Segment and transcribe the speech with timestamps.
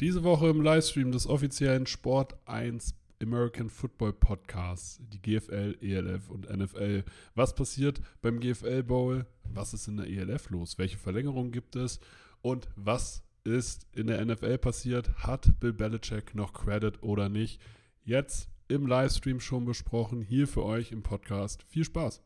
[0.00, 6.48] Diese Woche im Livestream des offiziellen Sport 1 American Football Podcasts, die GFL, ELF und
[6.48, 7.02] NFL.
[7.34, 9.26] Was passiert beim GFL Bowl?
[9.52, 10.78] Was ist in der ELF los?
[10.78, 11.98] Welche Verlängerungen gibt es?
[12.42, 15.12] Und was ist in der NFL passiert?
[15.16, 17.60] Hat Bill Belichick noch Credit oder nicht?
[18.04, 21.64] Jetzt im Livestream schon besprochen, hier für euch im Podcast.
[21.64, 22.22] Viel Spaß!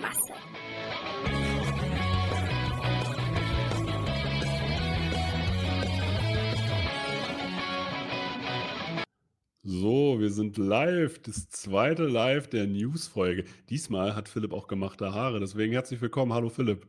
[0.00, 0.32] Masse.
[9.64, 13.44] So, wir sind live, das zweite Live der News-Folge.
[13.70, 16.32] Diesmal hat Philipp auch gemachte Haare, deswegen herzlich willkommen.
[16.32, 16.86] Hallo Philipp.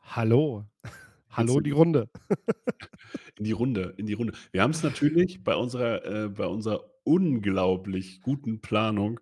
[0.00, 0.64] Hallo.
[1.30, 2.10] Hallo die Runde.
[3.38, 4.32] In die Runde, in die Runde.
[4.50, 9.20] Wir haben es natürlich bei unserer, äh, bei unserer unglaublich guten Planung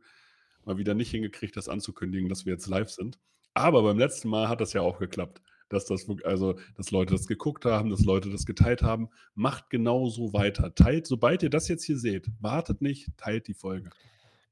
[0.66, 3.18] mal wieder nicht hingekriegt, das anzukündigen, dass wir jetzt live sind.
[3.54, 7.26] Aber beim letzten Mal hat das ja auch geklappt, dass das, also, dass Leute das
[7.26, 9.08] geguckt haben, dass Leute das geteilt haben.
[9.34, 10.74] Macht genauso weiter.
[10.74, 13.90] Teilt, sobald ihr das jetzt hier seht, wartet nicht, teilt die Folge.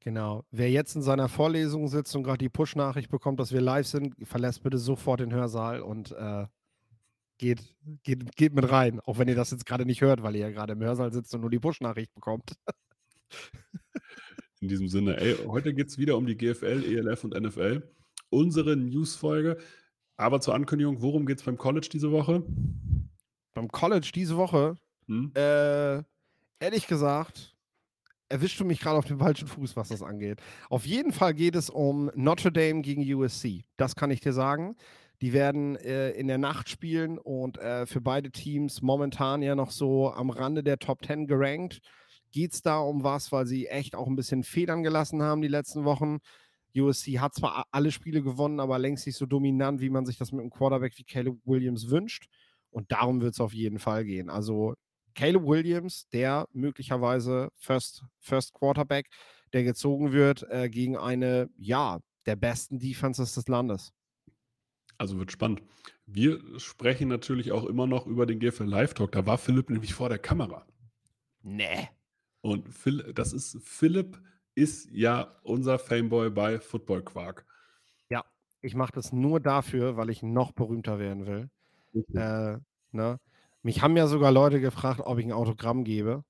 [0.00, 0.44] Genau.
[0.50, 4.14] Wer jetzt in seiner Vorlesung sitzt und gerade die Push-Nachricht bekommt, dass wir live sind,
[4.26, 6.46] verlässt bitte sofort den Hörsaal und äh,
[7.38, 9.00] geht, geht, geht mit rein.
[9.00, 11.34] Auch wenn ihr das jetzt gerade nicht hört, weil ihr ja gerade im Hörsaal sitzt
[11.34, 12.54] und nur die Push-Nachricht bekommt.
[14.64, 17.82] In diesem Sinne, ey, heute geht es wieder um die GFL, ELF und NFL.
[18.30, 19.58] Unsere News-Folge.
[20.16, 22.42] Aber zur Ankündigung, worum geht es beim College diese Woche?
[23.52, 24.76] Beim College diese Woche,
[25.06, 25.32] Hm?
[25.34, 25.96] äh,
[26.60, 27.54] ehrlich gesagt,
[28.30, 30.40] erwischst du mich gerade auf dem falschen Fuß, was das angeht.
[30.70, 33.66] Auf jeden Fall geht es um Notre Dame gegen USC.
[33.76, 34.76] Das kann ich dir sagen.
[35.20, 39.72] Die werden äh, in der Nacht spielen und äh, für beide Teams momentan ja noch
[39.72, 41.82] so am Rande der Top 10 gerankt.
[42.34, 45.46] Geht es da um was, weil sie echt auch ein bisschen Federn gelassen haben die
[45.46, 46.18] letzten Wochen.
[46.76, 50.32] USC hat zwar alle Spiele gewonnen, aber längst nicht so dominant, wie man sich das
[50.32, 52.26] mit einem Quarterback wie Caleb Williams wünscht.
[52.70, 54.30] Und darum wird es auf jeden Fall gehen.
[54.30, 54.74] Also
[55.14, 59.10] Caleb Williams, der möglicherweise First, First Quarterback,
[59.52, 63.92] der gezogen wird äh, gegen eine, ja, der besten Defenses des Landes.
[64.98, 65.62] Also wird spannend.
[66.04, 69.12] Wir sprechen natürlich auch immer noch über den GFL Live Talk.
[69.12, 70.66] Da war Philipp nämlich vor der Kamera.
[71.42, 71.90] Nee.
[72.44, 74.20] Und Phil, das ist, Philipp
[74.54, 77.46] ist ja unser Fameboy bei Football Quark.
[78.64, 81.50] Ich mache das nur dafür, weil ich noch berühmter werden will.
[82.14, 82.56] Äh,
[82.92, 83.20] ne?
[83.62, 86.24] Mich haben ja sogar Leute gefragt, ob ich ein Autogramm gebe.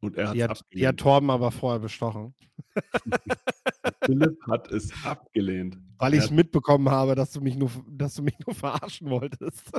[0.00, 0.96] Und er hat Die hat, die hat.
[0.96, 2.34] Torben aber vorher bestochen,
[4.06, 5.76] Philipp hat es abgelehnt.
[5.98, 9.72] weil ich mitbekommen habe, dass du mich nur, dass du mich nur verarschen wolltest.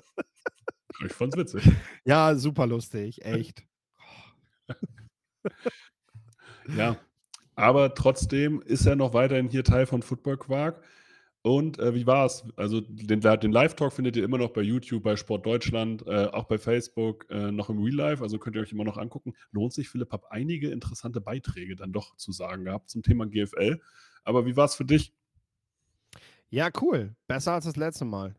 [1.03, 1.71] Ich fand's witzig.
[2.05, 3.65] ja, super lustig, echt.
[6.75, 6.97] Ja,
[7.55, 10.83] aber trotzdem ist er noch weiterhin hier Teil von Football Quark.
[11.41, 12.43] Und äh, wie war's?
[12.55, 16.45] Also den, den Live-Talk findet ihr immer noch bei YouTube, bei Sport Deutschland, äh, auch
[16.45, 18.23] bei Facebook, äh, noch im Real Life.
[18.23, 19.35] Also könnt ihr euch immer noch angucken.
[19.51, 23.79] Lohnt sich, Philipp, habe einige interessante Beiträge dann doch zu sagen gehabt zum Thema GFL.
[24.23, 25.13] Aber wie war's für dich?
[26.49, 27.15] Ja, cool.
[27.27, 28.35] Besser als das letzte Mal.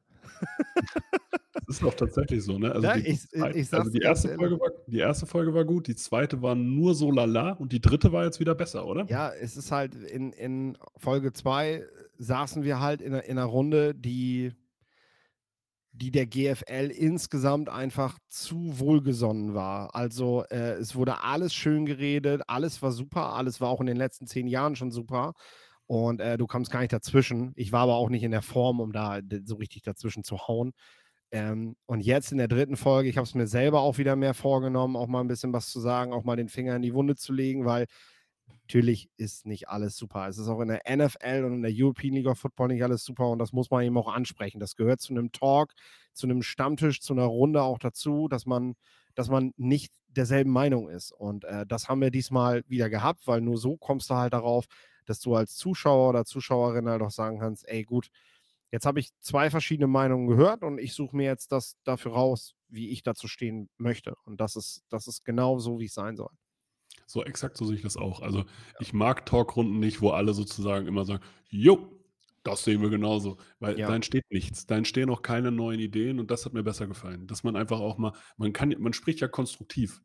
[1.54, 2.70] Das ist doch tatsächlich so, ne?
[2.72, 4.34] Also, Ja, die, ich- ich also die, erste.
[4.37, 7.81] Folge war, die erste Folge war gut, die zweite war nur so lala und die
[7.81, 9.06] dritte war jetzt wieder besser, oder?
[9.09, 11.84] Ja, es ist halt in, in Folge 2
[12.19, 14.53] saßen wir halt in, einer- in einer Runde, die,
[15.92, 19.94] die der GFL insgesamt einfach zu wohlgesonnen war.
[19.94, 23.97] Also äh, es wurde alles schön geredet, alles war super, alles war auch in den
[23.97, 25.32] letzten zehn Jahren schon super.
[25.86, 27.52] Und äh, du kamst gar nicht dazwischen.
[27.54, 30.72] Ich war aber auch nicht in der Form, um da so richtig dazwischen zu hauen.
[31.30, 34.34] Ähm, und jetzt in der dritten Folge, ich habe es mir selber auch wieder mehr
[34.34, 37.16] vorgenommen, auch mal ein bisschen was zu sagen, auch mal den Finger in die Wunde
[37.16, 37.86] zu legen, weil
[38.48, 40.28] natürlich ist nicht alles super.
[40.28, 43.04] Es ist auch in der NFL und in der European League of Football nicht alles
[43.04, 44.60] super und das muss man eben auch ansprechen.
[44.60, 45.72] Das gehört zu einem Talk,
[46.12, 48.75] zu einem Stammtisch, zu einer Runde auch dazu, dass man,
[49.14, 51.12] dass man nicht derselben Meinung ist.
[51.12, 54.66] Und äh, das haben wir diesmal wieder gehabt, weil nur so kommst du halt darauf,
[55.06, 58.08] dass du als Zuschauer oder Zuschauerin halt auch sagen kannst, ey gut,
[58.73, 62.55] jetzt habe ich zwei verschiedene Meinungen gehört und ich suche mir jetzt das dafür raus,
[62.69, 64.14] wie ich dazu stehen möchte.
[64.25, 66.31] Und das ist, das ist genau so, wie es sein soll.
[67.06, 68.20] So exakt so sehe ich das auch.
[68.20, 68.44] Also
[68.81, 71.93] ich mag Talkrunden nicht, wo alle sozusagen immer sagen, jo,
[72.43, 73.38] das sehen wir genauso.
[73.61, 73.88] Weil Ja.
[73.88, 74.67] da entsteht nichts.
[74.67, 77.26] Da entstehen auch keine neuen Ideen und das hat mir besser gefallen.
[77.26, 80.02] Dass man einfach auch mal, man kann, man spricht ja konstruktiv.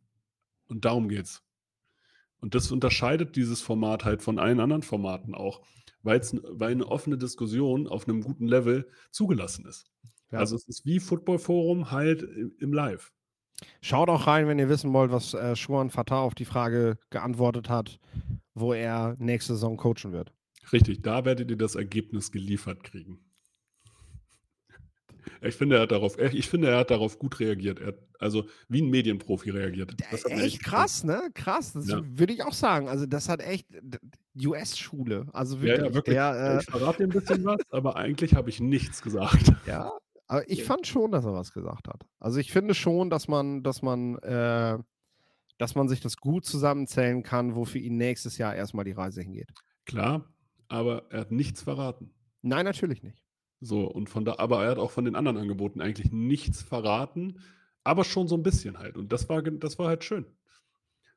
[0.67, 1.43] Und darum geht's.
[2.41, 5.61] Und das unterscheidet dieses Format halt von allen anderen Formaten auch,
[6.03, 6.21] weil
[6.59, 9.91] eine offene Diskussion auf einem guten Level zugelassen ist.
[10.31, 10.39] Ja.
[10.39, 13.11] Also es ist wie Football Forum halt im im Live.
[13.81, 17.69] Schaut auch rein, wenn ihr wissen wollt, was äh, Schuan Fatah auf die Frage geantwortet
[17.69, 17.99] hat,
[18.55, 20.33] wo er nächste Saison coachen wird.
[20.71, 23.19] Richtig, da werdet ihr das Ergebnis geliefert kriegen.
[25.43, 27.79] Ich finde, er hat darauf, ich finde, er hat darauf gut reagiert.
[27.79, 29.95] Er hat also wie ein Medienprofi reagiert.
[30.11, 31.29] Das hat echt, echt krass, ne?
[31.33, 31.73] Krass.
[31.73, 32.01] Das ja.
[32.03, 32.87] würde ich auch sagen.
[32.87, 33.67] Also, das hat echt
[34.39, 35.27] US-Schule.
[35.33, 35.79] Also wirklich.
[35.79, 36.15] Ja, ja wirklich.
[36.15, 39.51] Der, äh, ich verrate dir ein bisschen was, aber eigentlich habe ich nichts gesagt.
[39.67, 39.91] Ja,
[40.27, 42.05] aber ich fand schon, dass er was gesagt hat.
[42.19, 44.77] Also ich finde schon, dass man, dass man, äh,
[45.57, 49.21] dass man sich das gut zusammenzählen kann, wo für ihn nächstes Jahr erstmal die Reise
[49.21, 49.51] hingeht.
[49.85, 50.25] Klar,
[50.67, 52.13] aber er hat nichts verraten.
[52.41, 53.21] Nein, natürlich nicht.
[53.61, 57.39] So, und von da, aber er hat auch von den anderen Angeboten eigentlich nichts verraten,
[57.83, 58.97] aber schon so ein bisschen halt.
[58.97, 60.25] Und das war, das war halt schön.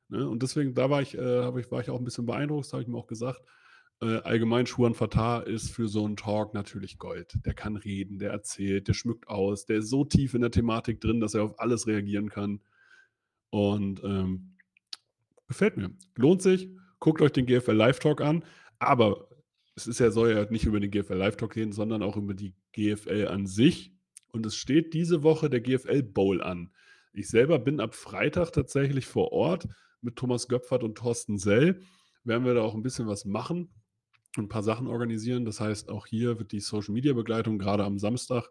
[0.09, 0.29] Ne?
[0.29, 2.89] Und deswegen, da war ich, äh, ich, war ich auch ein bisschen beeindruckt, habe ich
[2.89, 3.43] mir auch gesagt.
[4.03, 7.39] Äh, allgemein, Schuan Fatah ist für so einen Talk natürlich Gold.
[7.47, 11.01] Der kann reden, der erzählt, der schmückt aus, der ist so tief in der Thematik
[11.01, 12.61] drin, dass er auf alles reagieren kann.
[13.51, 14.57] Und ähm,
[15.47, 15.91] gefällt mir.
[16.17, 16.69] Lohnt sich.
[16.99, 18.45] Guckt euch den GFL Live Talk an.
[18.79, 19.29] Aber
[19.77, 22.35] es ist ja, soll ja nicht über den GFL Live Talk gehen, sondern auch über
[22.35, 23.93] die GFL an sich.
[24.33, 26.73] Und es steht diese Woche der GFL Bowl an.
[27.13, 29.69] Ich selber bin ab Freitag tatsächlich vor Ort
[30.01, 31.81] mit Thomas Göpfert und Thorsten Sell.
[32.25, 33.71] Werden wir da auch ein bisschen was machen
[34.37, 35.45] und ein paar Sachen organisieren.
[35.45, 38.51] Das heißt, auch hier wird die Social Media Begleitung gerade am Samstag,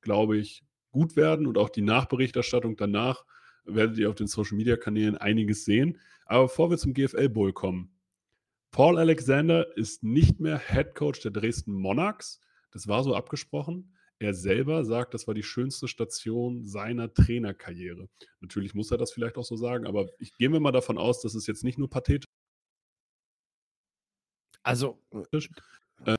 [0.00, 3.24] glaube ich, gut werden und auch die Nachberichterstattung danach
[3.64, 5.98] werdet ihr auf den Social Media Kanälen einiges sehen.
[6.26, 7.93] Aber bevor wir zum GFL Bowl kommen,
[8.74, 12.40] Paul Alexander ist nicht mehr Head Coach der Dresden Monarchs.
[12.72, 13.94] Das war so abgesprochen.
[14.18, 18.08] Er selber sagt, das war die schönste Station seiner Trainerkarriere.
[18.40, 21.22] Natürlich muss er das vielleicht auch so sagen, aber ich gehe mir mal davon aus,
[21.22, 22.26] dass es jetzt nicht nur pathetisch
[24.64, 24.98] Also,
[26.04, 26.16] äh,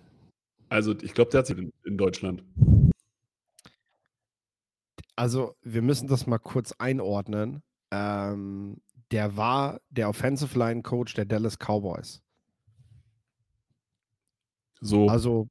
[0.70, 2.42] also ich glaube, der hat sich in, in Deutschland.
[5.18, 7.64] Also, wir müssen das mal kurz einordnen.
[7.92, 8.82] Ähm,
[9.12, 12.25] der war der Offensive Line Coach der Dallas Cowboys.
[14.86, 15.08] So.
[15.08, 15.48] Also,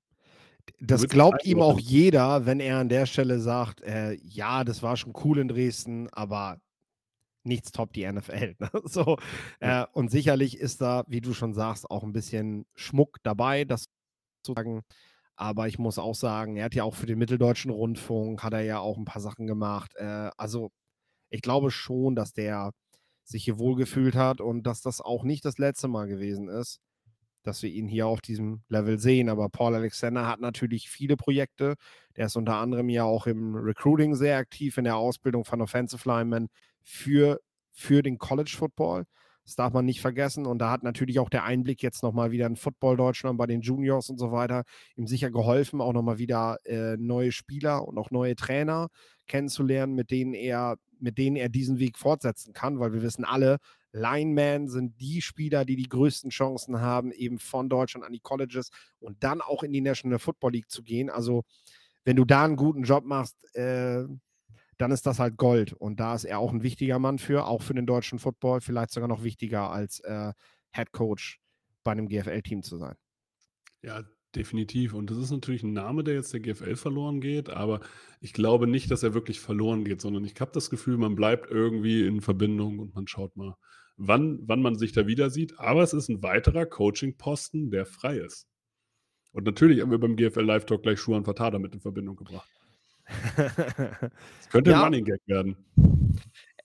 [0.80, 4.96] das glaubt ihm auch jeder, wenn er an der Stelle sagt, äh, ja, das war
[4.96, 6.58] schon cool in Dresden, aber
[7.44, 8.54] nichts top die NFL.
[8.60, 8.70] Ne?
[8.84, 9.18] So,
[9.60, 13.86] äh, und sicherlich ist da, wie du schon sagst, auch ein bisschen Schmuck dabei, das
[14.42, 14.82] zu sagen.
[15.36, 18.62] Aber ich muss auch sagen, er hat ja auch für den Mitteldeutschen Rundfunk, hat er
[18.62, 19.92] ja auch ein paar Sachen gemacht.
[19.96, 20.70] Äh, also
[21.30, 22.72] ich glaube schon, dass der
[23.24, 26.80] sich hier wohlgefühlt hat und dass das auch nicht das letzte Mal gewesen ist
[27.44, 29.28] dass wir ihn hier auf diesem Level sehen.
[29.28, 31.74] Aber Paul Alexander hat natürlich viele Projekte.
[32.16, 36.08] Der ist unter anderem ja auch im Recruiting sehr aktiv in der Ausbildung von Offensive
[36.08, 36.48] Linemen
[36.82, 37.40] für,
[37.72, 39.04] für den College Football.
[39.44, 40.46] Das darf man nicht vergessen.
[40.46, 43.60] Und da hat natürlich auch der Einblick jetzt nochmal wieder in Football Deutschland bei den
[43.60, 44.64] Juniors und so weiter
[44.96, 48.88] ihm sicher geholfen, auch nochmal wieder äh, neue Spieler und auch neue Trainer
[49.26, 53.58] kennenzulernen, mit denen er, mit denen er diesen Weg fortsetzen kann, weil wir wissen alle,
[53.94, 58.70] Linemen sind die Spieler, die die größten Chancen haben, eben von Deutschland an die Colleges
[58.98, 61.08] und dann auch in die National Football League zu gehen.
[61.08, 61.44] Also,
[62.04, 64.04] wenn du da einen guten Job machst, äh,
[64.78, 65.72] dann ist das halt Gold.
[65.72, 68.90] Und da ist er auch ein wichtiger Mann für, auch für den deutschen Football, vielleicht
[68.90, 70.32] sogar noch wichtiger als äh,
[70.72, 71.40] Head Coach
[71.84, 72.96] bei einem GFL-Team zu sein.
[73.82, 74.02] Ja,
[74.34, 74.94] definitiv.
[74.94, 77.78] Und das ist natürlich ein Name, der jetzt der GFL verloren geht, aber
[78.20, 81.48] ich glaube nicht, dass er wirklich verloren geht, sondern ich habe das Gefühl, man bleibt
[81.48, 83.54] irgendwie in Verbindung und man schaut mal,
[83.96, 85.58] wann, wann man sich da wieder sieht.
[85.58, 88.48] Aber es ist ein weiterer Coaching-Posten, der frei ist.
[89.32, 92.48] Und natürlich haben wir beim GFL Live Talk gleich Schuhan Fatah damit in Verbindung gebracht.
[94.40, 94.78] Es könnte ja.
[94.78, 95.56] ein Running Gag werden.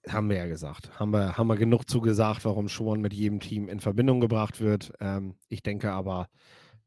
[0.07, 0.97] Haben wir ja gesagt.
[0.99, 4.93] Haben wir, haben wir genug zugesagt, warum Schuhan mit jedem Team in Verbindung gebracht wird.
[5.01, 6.29] Ähm, ich denke aber,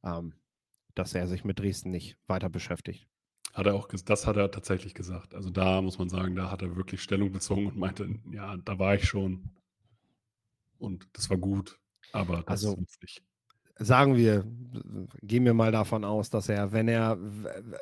[0.05, 0.35] ähm,
[0.95, 3.07] dass er sich mit Dresden nicht weiter beschäftigt.
[3.53, 5.35] Hat er auch, das hat er tatsächlich gesagt.
[5.35, 8.79] Also da muss man sagen, da hat er wirklich Stellung bezogen und meinte, ja, da
[8.79, 9.51] war ich schon
[10.83, 11.79] und das war gut,
[12.12, 13.23] aber das also, ist nicht.
[13.77, 14.45] Sagen wir,
[15.23, 17.19] gehen wir mal davon aus, dass er, wenn er,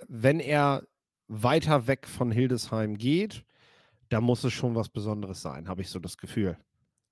[0.09, 0.87] wenn er
[1.27, 3.45] weiter weg von Hildesheim geht,
[4.09, 6.59] da muss es schon was Besonderes sein, habe ich so das Gefühl.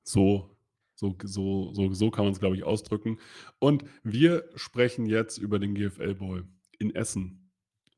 [0.05, 0.57] So,
[0.95, 3.19] so, so, so, so kann man es, glaube ich, ausdrücken.
[3.59, 7.48] Und wir sprechen jetzt über den GFL Bowl in Essen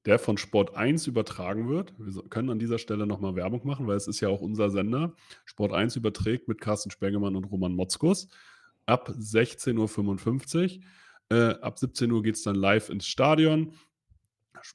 [0.07, 1.95] der von Sport 1 übertragen wird.
[1.99, 5.15] Wir können an dieser Stelle nochmal Werbung machen, weil es ist ja auch unser Sender.
[5.45, 8.29] Sport 1 überträgt mit Carsten Spengemann und Roman Motzkus
[8.87, 10.79] ab 16.55
[11.31, 11.37] Uhr.
[11.37, 13.75] Äh, ab 17 Uhr geht es dann live ins Stadion.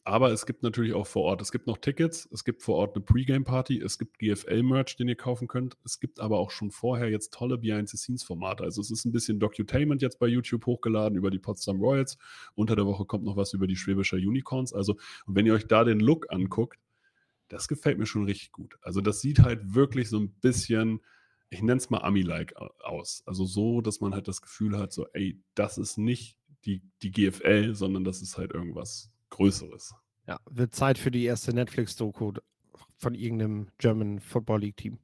[0.03, 2.95] Aber es gibt natürlich auch vor Ort, es gibt noch Tickets, es gibt vor Ort
[2.95, 5.77] eine Pre-Game-Party, es gibt GFL-Merch, den ihr kaufen könnt.
[5.83, 8.63] Es gibt aber auch schon vorher jetzt tolle Behind-the-Scenes-Formate.
[8.63, 12.17] Also es ist ein bisschen Docutainment jetzt bei YouTube hochgeladen über die Potsdam Royals.
[12.55, 14.73] Unter der Woche kommt noch was über die Schwäbischer Unicorns.
[14.73, 16.79] Also wenn ihr euch da den Look anguckt,
[17.49, 18.77] das gefällt mir schon richtig gut.
[18.81, 21.01] Also das sieht halt wirklich so ein bisschen,
[21.49, 23.23] ich nenne es mal Ami-like aus.
[23.25, 27.11] Also so, dass man halt das Gefühl hat, so, ey, das ist nicht die, die
[27.11, 29.93] GFL, sondern das ist halt irgendwas Größeres.
[30.27, 32.33] Ja, wird Zeit für die erste Netflix-Doku
[32.97, 34.99] von irgendeinem German Football League-Team.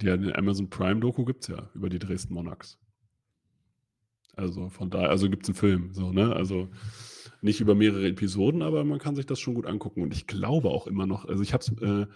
[0.00, 2.78] Ja, den Amazon Prime-Doku gibt es ja über die Dresden Monarchs.
[4.36, 6.34] Also von daher, also gibt es einen Film, so, ne?
[6.34, 6.70] Also
[7.42, 10.02] nicht über mehrere Episoden, aber man kann sich das schon gut angucken.
[10.02, 12.06] Und ich glaube auch immer noch, also ich hab's, äh,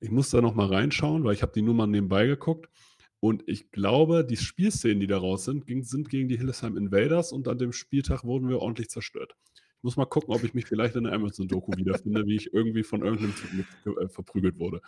[0.00, 2.68] ich muss da noch mal reinschauen, weil ich habe die Nummer nebenbei geguckt.
[3.20, 7.48] Und ich glaube, die Spielszenen, die daraus sind, ging, sind gegen die Hillesheim Invaders und
[7.48, 9.34] an dem Spieltag wurden wir ordentlich zerstört.
[9.86, 13.02] Muss mal gucken, ob ich mich vielleicht in der Amazon-Doku wiederfinde, wie ich irgendwie von
[13.02, 13.64] irgendeinem Typen
[14.00, 14.82] äh, verprügelt wurde.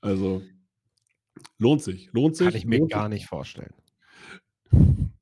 [0.00, 0.40] Also,
[1.58, 2.46] lohnt sich, lohnt sich.
[2.46, 3.74] Kann ich mir gar nicht vorstellen.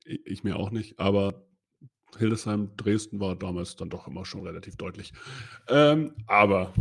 [0.05, 1.47] Ich, ich mir auch nicht, aber
[2.19, 5.15] Hildesheim, Dresden war damals dann doch immer schon relativ deutlich.
[5.71, 6.75] Ähm, aber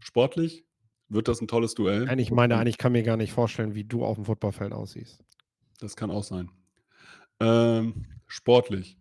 [0.00, 0.66] sportlich
[1.08, 2.06] wird das ein tolles Duell.
[2.06, 5.22] Nein, ich meine, eigentlich kann mir gar nicht vorstellen, wie du auf dem Footballfeld aussiehst.
[5.78, 6.50] Das kann auch sein.
[7.38, 8.98] Ähm, sportlich.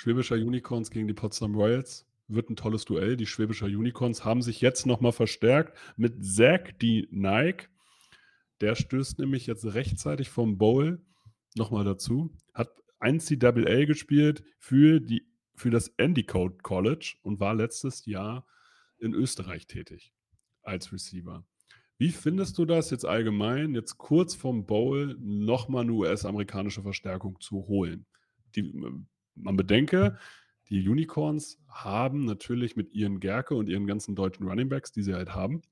[0.00, 3.18] Schwäbischer Unicorns gegen die Potsdam Royals wird ein tolles Duell.
[3.18, 7.68] Die Schwäbischer Unicorns haben sich jetzt nochmal verstärkt mit Zach die Nike.
[8.62, 11.04] Der stößt nämlich jetzt rechtzeitig vom Bowl
[11.54, 12.34] nochmal dazu.
[12.54, 18.46] Hat NCAA gespielt für, die, für das Endicott College und war letztes Jahr
[19.00, 20.14] in Österreich tätig
[20.62, 21.44] als Receiver.
[21.98, 27.66] Wie findest du das jetzt allgemein, jetzt kurz vom Bowl nochmal eine US-amerikanische Verstärkung zu
[27.66, 28.06] holen?
[28.56, 28.72] Die,
[29.34, 30.18] man bedenke,
[30.68, 35.34] die Unicorns haben natürlich mit ihren Gerke und ihren ganzen deutschen Runningbacks, die sie halt
[35.34, 35.62] haben,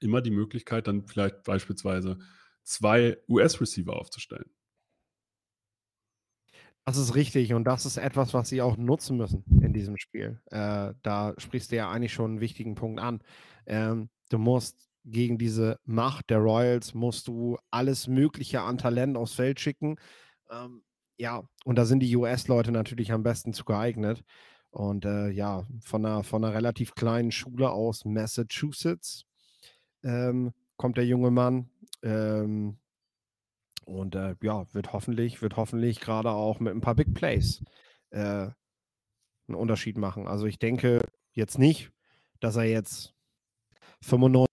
[0.00, 2.18] immer die Möglichkeit, dann vielleicht beispielsweise
[2.62, 4.50] zwei US-Receiver aufzustellen.
[6.84, 10.40] Das ist richtig und das ist etwas, was sie auch nutzen müssen in diesem Spiel.
[10.50, 13.22] Äh, da sprichst du ja eigentlich schon einen wichtigen Punkt an.
[13.66, 19.34] Ähm, du musst gegen diese Macht der Royals musst du alles Mögliche an Talent aufs
[19.34, 19.96] Feld schicken.
[20.50, 20.82] Ähm,
[21.16, 24.24] ja, und da sind die US-Leute natürlich am besten zu geeignet.
[24.70, 29.24] Und äh, ja, von einer, von einer relativ kleinen Schule aus Massachusetts
[30.02, 31.68] ähm, kommt der junge Mann.
[32.02, 32.78] Ähm,
[33.84, 37.62] und äh, ja, wird hoffentlich, wird hoffentlich gerade auch mit ein paar Big Plays
[38.10, 38.48] äh,
[39.48, 40.26] einen Unterschied machen.
[40.26, 41.00] Also ich denke
[41.32, 41.90] jetzt nicht,
[42.40, 43.14] dass er jetzt
[44.02, 44.48] 95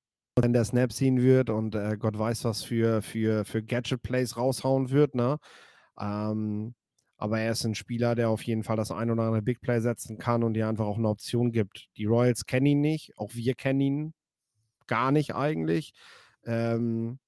[0.47, 5.15] der Snaps ziehen wird und äh, Gott weiß, was für, für, für Gadget-Plays raushauen wird.
[5.15, 5.37] Ne?
[5.99, 6.75] Ähm,
[7.17, 9.81] aber er ist ein Spieler, der auf jeden Fall das ein oder andere Big Play
[9.81, 11.87] setzen kann und dir einfach auch eine Option gibt.
[11.97, 14.13] Die Royals kennen ihn nicht, auch wir kennen ihn
[14.87, 15.93] gar nicht eigentlich.
[16.45, 17.19] Ähm,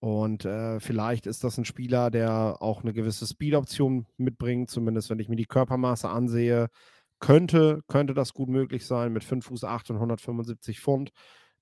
[0.00, 5.18] und äh, vielleicht ist das ein Spieler, der auch eine gewisse Speed-Option mitbringt, zumindest wenn
[5.18, 6.68] ich mir die Körpermaße ansehe.
[7.20, 11.10] Könnte, könnte das gut möglich sein mit 5 Fuß 8 und 175 Pfund,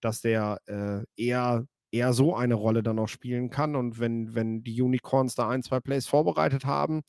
[0.01, 3.77] dass der äh, eher, eher so eine Rolle dann auch spielen kann.
[3.77, 7.03] Und wenn, wenn die Unicorns da ein, zwei Plays vorbereitet haben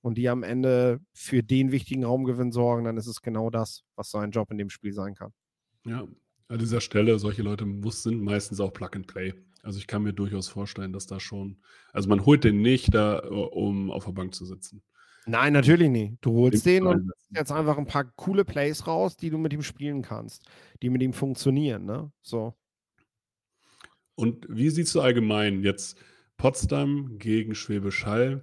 [0.00, 4.10] und die am Ende für den wichtigen Raumgewinn sorgen, dann ist es genau das, was
[4.10, 5.32] sein Job in dem Spiel sein kann.
[5.84, 6.08] Ja,
[6.48, 9.34] an dieser Stelle, solche Leute muss, sind meistens auch Plug and Play.
[9.62, 11.58] Also ich kann mir durchaus vorstellen, dass da schon,
[11.92, 14.82] also man holt den nicht da, um auf der Bank zu sitzen.
[15.24, 16.16] Nein, natürlich nicht.
[16.20, 19.62] Du holst den und jetzt einfach ein paar coole Plays raus, die du mit ihm
[19.62, 20.48] spielen kannst,
[20.82, 22.10] die mit ihm funktionieren, ne?
[22.22, 22.54] So.
[24.14, 25.98] Und wie siehst du allgemein jetzt
[26.36, 28.42] Potsdam gegen Schwäbisch Hall?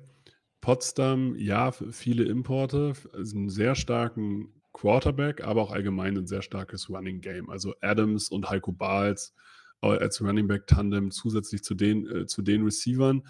[0.61, 7.21] Potsdam, ja, viele Importe, einen sehr starken Quarterback, aber auch allgemein ein sehr starkes Running
[7.21, 7.49] Game.
[7.49, 9.33] Also Adams und Heiko Bahls
[9.81, 13.23] als Running Back Tandem zusätzlich zu den, äh, zu den Receivern.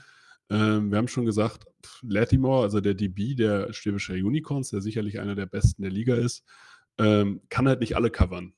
[0.49, 1.65] Ähm, wir haben schon gesagt,
[2.01, 6.43] Latimore, also der DB der Schwäbischer Unicorns, der sicherlich einer der besten der Liga ist,
[6.97, 8.53] ähm, kann halt nicht alle covern.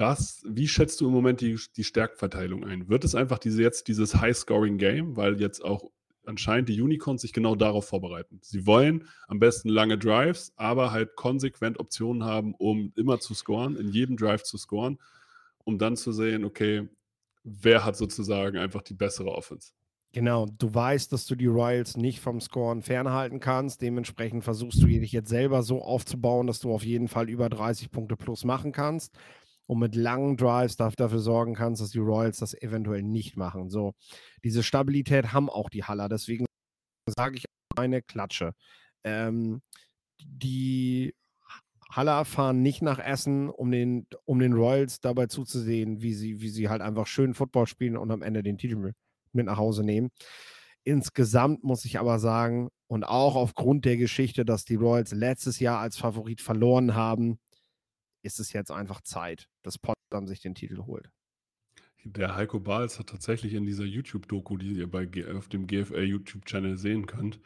[0.00, 2.88] Was, wie schätzt du im Moment die, die Stärkverteilung ein?
[2.88, 5.90] Wird es einfach diese, jetzt dieses High-Scoring-Game, weil jetzt auch
[6.24, 8.40] anscheinend die Unicorns sich genau darauf vorbereiten.
[8.42, 13.76] Sie wollen am besten lange Drives, aber halt konsequent Optionen haben, um immer zu scoren,
[13.76, 14.98] in jedem Drive zu scoren
[15.64, 16.88] um dann zu sehen, okay,
[17.44, 19.72] wer hat sozusagen einfach die bessere Offense.
[20.12, 23.80] Genau, du weißt, dass du die Royals nicht vom Scoren fernhalten kannst.
[23.80, 27.92] Dementsprechend versuchst du dich jetzt selber so aufzubauen, dass du auf jeden Fall über 30
[27.92, 29.16] Punkte plus machen kannst
[29.70, 33.70] und mit langen Drives dafür sorgen kannst, dass die Royals das eventuell nicht machen.
[33.70, 33.94] So,
[34.42, 36.08] diese Stabilität haben auch die Haller.
[36.08, 36.44] Deswegen
[37.06, 37.44] sage ich
[37.76, 38.54] eine Klatsche.
[39.04, 39.62] Ähm,
[40.24, 41.14] die
[41.88, 46.48] Haller fahren nicht nach Essen, um den, um den Royals dabei zuzusehen, wie sie, wie
[46.48, 48.92] sie halt einfach schön Football spielen und am Ende den Titel
[49.32, 50.10] mit nach Hause nehmen.
[50.82, 55.78] Insgesamt muss ich aber sagen, und auch aufgrund der Geschichte, dass die Royals letztes Jahr
[55.78, 57.38] als Favorit verloren haben,
[58.22, 61.10] ist es jetzt einfach Zeit, dass Potsdam sich den Titel holt.
[62.04, 66.78] Der Heiko Bahls hat tatsächlich in dieser YouTube-Doku, die ihr bei, auf dem GFL YouTube-Channel
[66.78, 67.40] sehen könnt,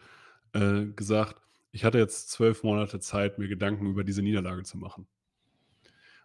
[0.53, 1.41] äh, gesagt,
[1.73, 5.09] ich hatte jetzt zwölf Monate Zeit, mir Gedanken über diese Niederlage zu machen.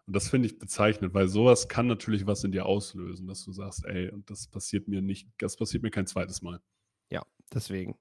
[0.05, 3.51] Und das finde ich bezeichnend, weil sowas kann natürlich was in dir auslösen, dass du
[3.51, 6.61] sagst, ey, und das passiert mir nicht, das passiert mir kein zweites Mal.
[7.09, 7.95] Ja, deswegen.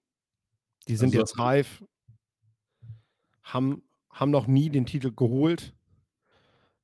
[0.89, 1.85] Die sind also jetzt reif,
[3.43, 5.75] haben, haben noch nie den Titel geholt,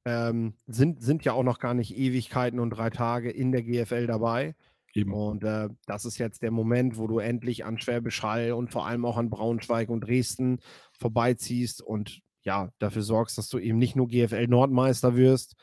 [0.04, 4.06] ähm, sind, sind ja auch noch gar nicht Ewigkeiten und drei Tage in der GFL
[4.06, 4.54] dabei.
[4.92, 5.12] Eben.
[5.12, 8.86] Und äh, das ist jetzt der Moment, wo du endlich an Schwäbisch Hall und vor
[8.86, 10.60] allem auch an Braunschweig und Dresden
[10.92, 15.56] vorbeiziehst und ja, dafür sorgst, dass du eben nicht nur GFL Nordmeister wirst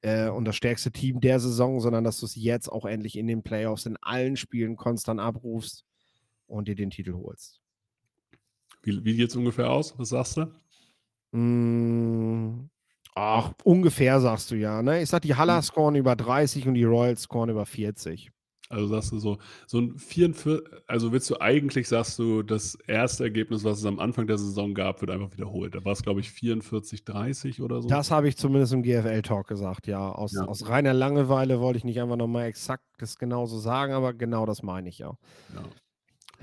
[0.00, 3.26] äh, und das stärkste Team der Saison, sondern dass du es jetzt auch endlich in
[3.26, 5.84] den Playoffs in allen Spielen konstant abrufst
[6.46, 7.60] und dir den Titel holst.
[8.82, 9.98] Wie, wie geht es ungefähr aus?
[9.98, 10.52] Was sagst du?
[11.32, 12.68] Mmh,
[13.14, 14.82] ach, ungefähr sagst du ja.
[14.82, 15.02] Ne?
[15.02, 15.62] Ich sag, die Haller hm.
[15.62, 18.30] scoren über 30 und die Royals scoren über 40.
[18.72, 23.24] Also sagst du so, so ein 44, also willst du eigentlich, sagst du, das erste
[23.24, 25.74] Ergebnis, was es am Anfang der Saison gab, wird einfach wiederholt.
[25.74, 27.88] Da war es, glaube ich, 44, 30 oder so.
[27.88, 30.10] Das habe ich zumindest im GFL-Talk gesagt, ja.
[30.10, 30.46] Aus, ja.
[30.46, 34.62] aus reiner Langeweile wollte ich nicht einfach nochmal exakt das genauso sagen, aber genau das
[34.62, 35.18] meine ich ja.
[35.54, 35.62] ja.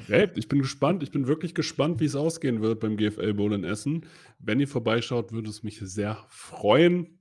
[0.07, 3.53] Hey, ich bin gespannt, ich bin wirklich gespannt, wie es ausgehen wird beim GFL Bowl
[3.53, 4.05] in Essen.
[4.39, 7.19] Wenn ihr vorbeischaut, würde es mich sehr freuen.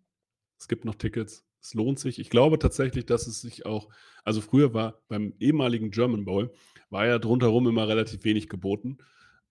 [0.59, 2.19] Es gibt noch Tickets, es lohnt sich.
[2.19, 3.89] Ich glaube tatsächlich, dass es sich auch,
[4.25, 6.53] also früher war beim ehemaligen German Bowl,
[6.91, 8.99] war ja drumherum immer relativ wenig geboten.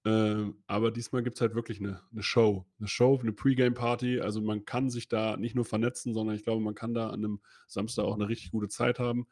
[0.04, 2.66] Äh, aber diesmal gibt es halt wirklich eine, eine, Show.
[2.80, 4.22] Eine Show, eine Pre-Game-Party.
[4.22, 7.24] Also man kann sich da nicht nur vernetzen, sondern ich glaube, man kann da an
[7.24, 9.28] einem Samstag auch eine richtig gute Zeit haben.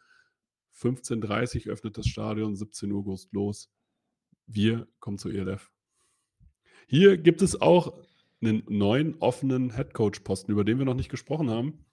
[0.77, 3.71] 15.30 Uhr öffnet das Stadion, 17 Uhr geht los.
[4.47, 5.71] Wir kommen zu ELF.
[6.87, 7.97] Hier gibt es auch
[8.41, 11.85] einen neuen offenen Headcoach-Posten, über den wir noch nicht gesprochen haben.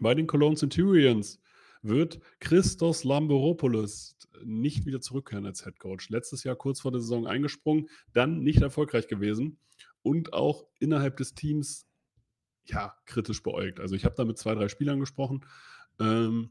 [0.00, 1.40] Bei den Cologne Centurions
[1.82, 6.08] wird Christos Lamboropoulos nicht wieder zurückkehren als Headcoach.
[6.10, 9.58] Letztes Jahr kurz vor der Saison eingesprungen, dann nicht erfolgreich gewesen
[10.02, 11.86] und auch innerhalb des Teams
[12.64, 13.80] ja kritisch beäugt.
[13.80, 15.44] Also ich habe da mit zwei, drei Spielern gesprochen.
[15.98, 16.50] Ähm,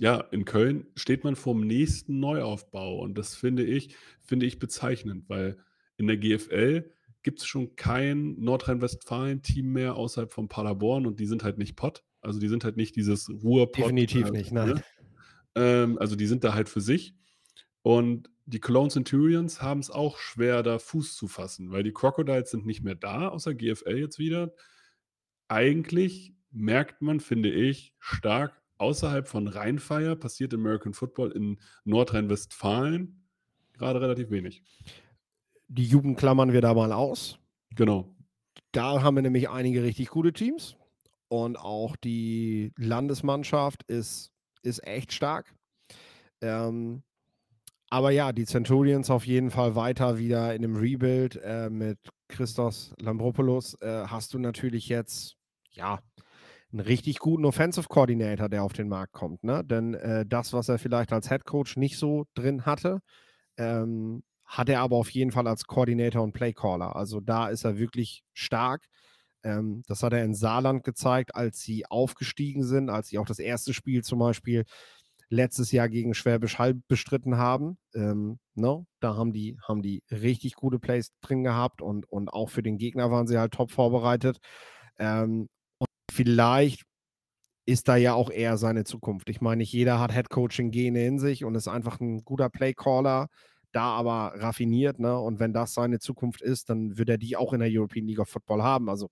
[0.00, 4.58] ja, in Köln steht man vor dem nächsten Neuaufbau und das finde ich, finde ich
[4.58, 5.58] bezeichnend, weil
[5.96, 6.90] in der GFL
[7.22, 12.04] gibt es schon kein Nordrhein-Westfalen-Team mehr außerhalb von Paderborn und die sind halt nicht Pott.
[12.20, 13.84] Also die sind halt nicht dieses Ruhrpott.
[13.84, 14.68] Definitiv äh, nicht, nein.
[14.68, 14.84] Ne?
[15.56, 17.14] Ähm, also die sind da halt für sich.
[17.82, 22.50] Und die Cologne Centurions haben es auch schwer, da Fuß zu fassen, weil die Crocodiles
[22.50, 24.54] sind nicht mehr da, außer GFL jetzt wieder.
[25.48, 33.18] Eigentlich merkt man, finde ich, stark außerhalb von Rheinfeier passiert American Football in Nordrhein-Westfalen
[33.78, 34.62] gerade relativ wenig.
[35.68, 37.38] Die Jugend klammern wir da mal aus.
[37.74, 38.14] Genau.
[38.72, 40.76] Da haben wir nämlich einige richtig gute Teams.
[41.28, 45.54] Und auch die Landesmannschaft ist, ist echt stark.
[46.40, 47.02] Ähm,
[47.90, 52.94] aber ja, die Centurions auf jeden Fall weiter wieder in dem Rebuild äh, mit Christos
[53.00, 53.74] Lambropoulos.
[53.80, 55.36] Äh, hast du natürlich jetzt,
[55.70, 56.00] ja,
[56.72, 59.42] einen richtig guten Offensive Coordinator, der auf den Markt kommt.
[59.42, 59.64] Ne?
[59.64, 63.00] Denn äh, das, was er vielleicht als Head Coach nicht so drin hatte,
[63.56, 66.96] ähm, hat er aber auf jeden Fall als Coordinator und Playcaller.
[66.96, 68.86] Also da ist er wirklich stark.
[69.42, 73.38] Ähm, das hat er in Saarland gezeigt, als sie aufgestiegen sind, als sie auch das
[73.38, 74.64] erste Spiel zum Beispiel
[75.30, 77.78] letztes Jahr gegen Schwäbisch Hall bestritten haben.
[77.94, 78.86] Ähm, no, ne?
[79.00, 82.78] da haben die, haben die richtig gute Plays drin gehabt und, und auch für den
[82.78, 84.38] Gegner waren sie halt top vorbereitet.
[84.98, 85.48] Ähm,
[86.18, 86.82] vielleicht
[87.64, 89.28] ist da ja auch eher seine Zukunft.
[89.30, 93.28] Ich meine, nicht jeder hat Headcoaching-Gene in sich und ist einfach ein guter Playcaller,
[93.70, 95.16] da aber raffiniert, ne?
[95.16, 98.18] Und wenn das seine Zukunft ist, dann wird er die auch in der European League
[98.18, 98.88] of Football haben.
[98.88, 99.10] Also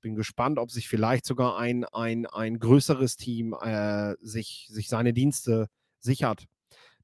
[0.00, 5.12] bin gespannt, ob sich vielleicht sogar ein, ein, ein größeres Team äh, sich, sich seine
[5.12, 5.66] Dienste
[5.98, 6.46] sichert.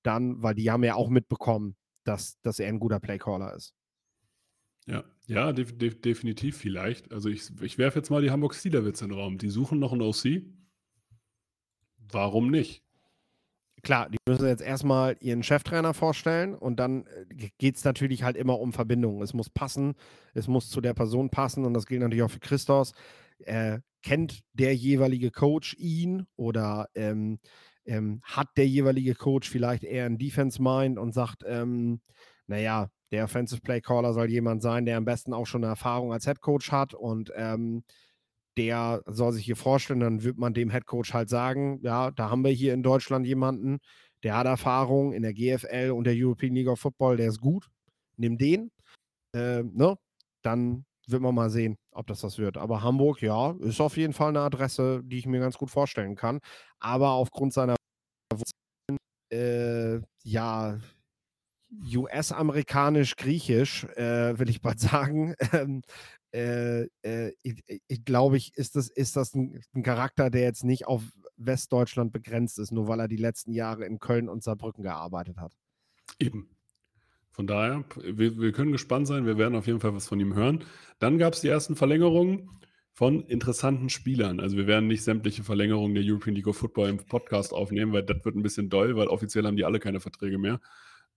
[0.03, 3.75] Dann, weil die haben ja auch mitbekommen, dass, dass er ein guter Playcaller ist.
[4.87, 7.13] Ja, ja, def def definitiv vielleicht.
[7.13, 9.39] Also ich, ich werfe jetzt mal die Hamburg Steelers in den Raum.
[9.39, 10.43] Die suchen noch einen OC.
[12.11, 12.85] Warum nicht?
[13.85, 18.37] klar, die müssen jetzt erstmal ihren Cheftrainer vorstellen und dann äh, geht es natürlich halt
[18.37, 19.23] immer um Verbindungen.
[19.23, 19.95] Es muss passen,
[20.33, 22.93] es muss zu der Person passen und das gilt natürlich auch für Christos.
[23.39, 27.39] Äh, kennt der jeweilige Coach ihn oder ähm,
[27.85, 32.01] ähm, hat der jeweilige Coach vielleicht eher ein Defense-Mind und sagt, ähm,
[32.47, 36.13] naja, der Offensive Play Caller soll jemand sein, der am besten auch schon eine Erfahrung
[36.13, 37.85] als Head Coach hat und ähm,
[38.57, 42.31] der soll sich hier vorstellen, dann wird man dem Head Coach halt sagen, ja, da
[42.31, 43.79] haben wir hier in Deutschland jemanden,
[44.23, 47.69] der hat Erfahrung in der GFL und der European League of Football, der ist gut,
[48.17, 48.71] nimm den,
[49.35, 49.97] äh, ne?
[50.43, 52.57] Dann wird man mal sehen, ob das was wird.
[52.57, 56.17] Aber Hamburg, ja, ist auf jeden Fall eine Adresse, die ich mir ganz gut vorstellen
[56.17, 56.41] kann.
[56.81, 57.77] Aber aufgrund seiner
[59.33, 60.79] äh, ja,
[61.95, 65.83] US-amerikanisch-griechisch, äh, will ich bald sagen, ähm,
[66.33, 70.65] äh, äh, ich, ich glaube ich, ist das, ist das ein, ein, Charakter, der jetzt
[70.65, 71.03] nicht auf
[71.37, 75.57] Westdeutschland begrenzt ist, nur weil er die letzten Jahre in Köln und Saarbrücken gearbeitet hat.
[76.19, 76.49] Eben.
[77.31, 80.35] Von daher, wir, wir können gespannt sein, wir werden auf jeden Fall was von ihm
[80.35, 80.65] hören.
[81.01, 82.49] Dann gab es die ersten Verlängerungen
[82.93, 84.39] von interessanten Spielern.
[84.39, 88.05] Also wir werden nicht sämtliche Verlängerungen der European League of Football im Podcast aufnehmen, weil
[88.05, 90.61] das wird ein bisschen doll, weil offiziell haben die alle keine Verträge mehr.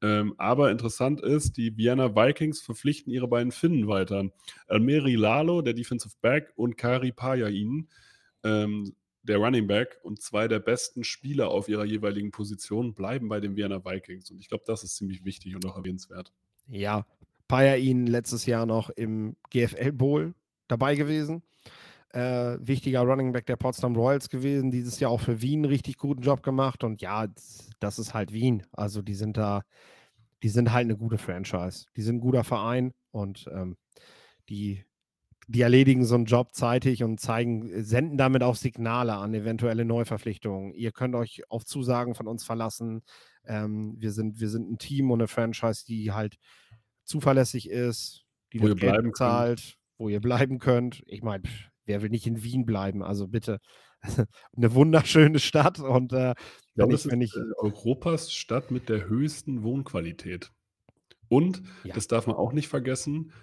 [0.02, 4.30] Ähm, aber interessant ist, die Vienna Vikings verpflichten ihre beiden Finnen weiter.
[4.68, 7.88] Almeri Lalo, der Defensive Back, und Kari Pajain,
[8.44, 13.40] ähm, der Running Back und zwei der besten Spieler auf ihrer jeweiligen Position bleiben bei
[13.40, 14.32] den Vienna Vikings.
[14.32, 16.32] Und ich glaube, das ist ziemlich wichtig und auch erwähnenswert.
[16.68, 17.06] Ja,
[17.48, 20.34] Pajain letztes Jahr noch im GFL Bowl
[20.68, 21.44] dabei gewesen.
[22.10, 24.72] Äh, wichtiger Running Back der Potsdam Royals gewesen.
[24.72, 26.84] Dieses Jahr auch für Wien einen richtig guten Job gemacht.
[26.84, 27.28] Und ja,
[27.80, 28.64] das ist halt Wien.
[28.72, 29.64] Also die sind da,
[30.42, 31.86] die sind halt eine gute Franchise.
[31.96, 33.76] Die sind ein guter Verein und ähm,
[34.50, 34.86] die,
[35.48, 40.74] die erledigen so einen Job zeitig und zeigen, senden damit auch Signale an eventuelle Neuverpflichtungen.
[40.74, 43.02] Ihr könnt euch auf Zusagen von uns verlassen.
[43.46, 46.38] Ähm, wir, sind, wir sind ein Team und eine Franchise, die halt
[47.04, 51.04] zuverlässig ist, die wo ihr bleiben zahlt, wo ihr bleiben könnt.
[51.06, 51.44] Ich meine,
[51.88, 53.02] wer will nicht in Wien bleiben?
[53.02, 53.60] Also bitte,
[54.56, 59.08] eine wunderschöne Stadt und äh, ich glaube, es ist ich, äh, Europas Stadt mit der
[59.08, 60.52] höchsten Wohnqualität.
[61.30, 61.94] Und, ja.
[61.94, 63.34] das darf man auch nicht vergessen,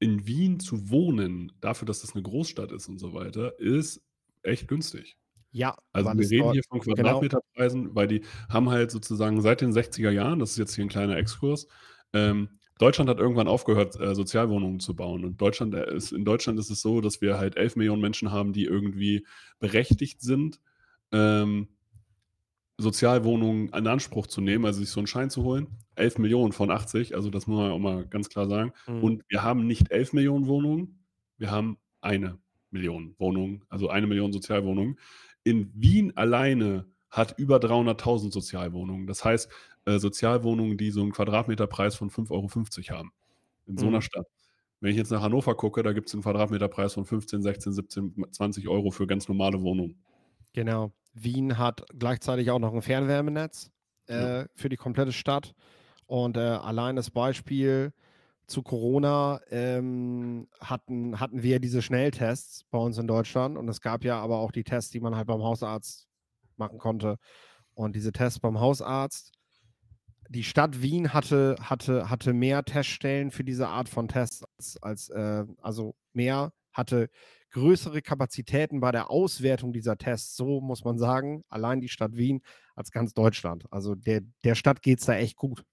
[0.00, 4.00] in Wien zu wohnen, dafür, dass das eine Großstadt ist und so weiter, ist
[4.42, 5.16] echt günstig.
[5.50, 7.94] Ja, also wir reden hier von genau Quadratmeterpreisen, genau.
[7.94, 11.16] weil die haben halt sozusagen seit den 60er Jahren, das ist jetzt hier ein kleiner
[11.16, 11.66] Exkurs,
[12.12, 15.24] ähm, Deutschland hat irgendwann aufgehört, äh, Sozialwohnungen zu bauen.
[15.24, 18.30] Und Deutschland äh, ist, in Deutschland ist es so, dass wir halt 11 Millionen Menschen
[18.32, 19.26] haben, die irgendwie
[19.58, 20.60] berechtigt sind,
[21.12, 21.68] ähm,
[22.78, 25.66] Sozialwohnungen in Anspruch zu nehmen, also sich so einen Schein zu holen.
[25.96, 28.72] 11 Millionen von 80, also das muss man auch mal ganz klar sagen.
[28.86, 29.02] Mhm.
[29.02, 31.04] Und wir haben nicht 11 Millionen Wohnungen,
[31.38, 32.38] wir haben eine
[32.70, 34.98] Million Wohnungen, also eine Million Sozialwohnungen.
[35.42, 39.06] In Wien alleine hat über 300.000 Sozialwohnungen.
[39.06, 39.50] Das heißt,
[39.86, 42.30] äh, Sozialwohnungen, die so einen Quadratmeterpreis von 5,50
[42.90, 43.12] Euro haben.
[43.66, 44.02] In so einer mhm.
[44.02, 44.26] Stadt.
[44.80, 48.24] Wenn ich jetzt nach Hannover gucke, da gibt es einen Quadratmeterpreis von 15, 16, 17,
[48.30, 50.00] 20 Euro für ganz normale Wohnungen.
[50.52, 50.92] Genau.
[51.14, 53.70] Wien hat gleichzeitig auch noch ein Fernwärmenetz
[54.08, 54.46] äh, ja.
[54.54, 55.54] für die komplette Stadt.
[56.06, 57.92] Und äh, allein das Beispiel
[58.46, 63.58] zu Corona ähm, hatten, hatten wir diese Schnelltests bei uns in Deutschland.
[63.58, 66.07] Und es gab ja aber auch die Tests, die man halt beim Hausarzt
[66.58, 67.16] machen konnte.
[67.74, 69.38] Und diese Tests beim Hausarzt
[70.28, 75.08] die Stadt Wien hatte, hatte, hatte mehr Teststellen für diese Art von Tests als, als
[75.08, 77.08] äh, also mehr, hatte
[77.50, 82.42] größere Kapazitäten bei der Auswertung dieser Tests, so muss man sagen, allein die Stadt Wien
[82.74, 83.64] als ganz Deutschland.
[83.70, 85.64] Also der, der Stadt geht es da echt gut.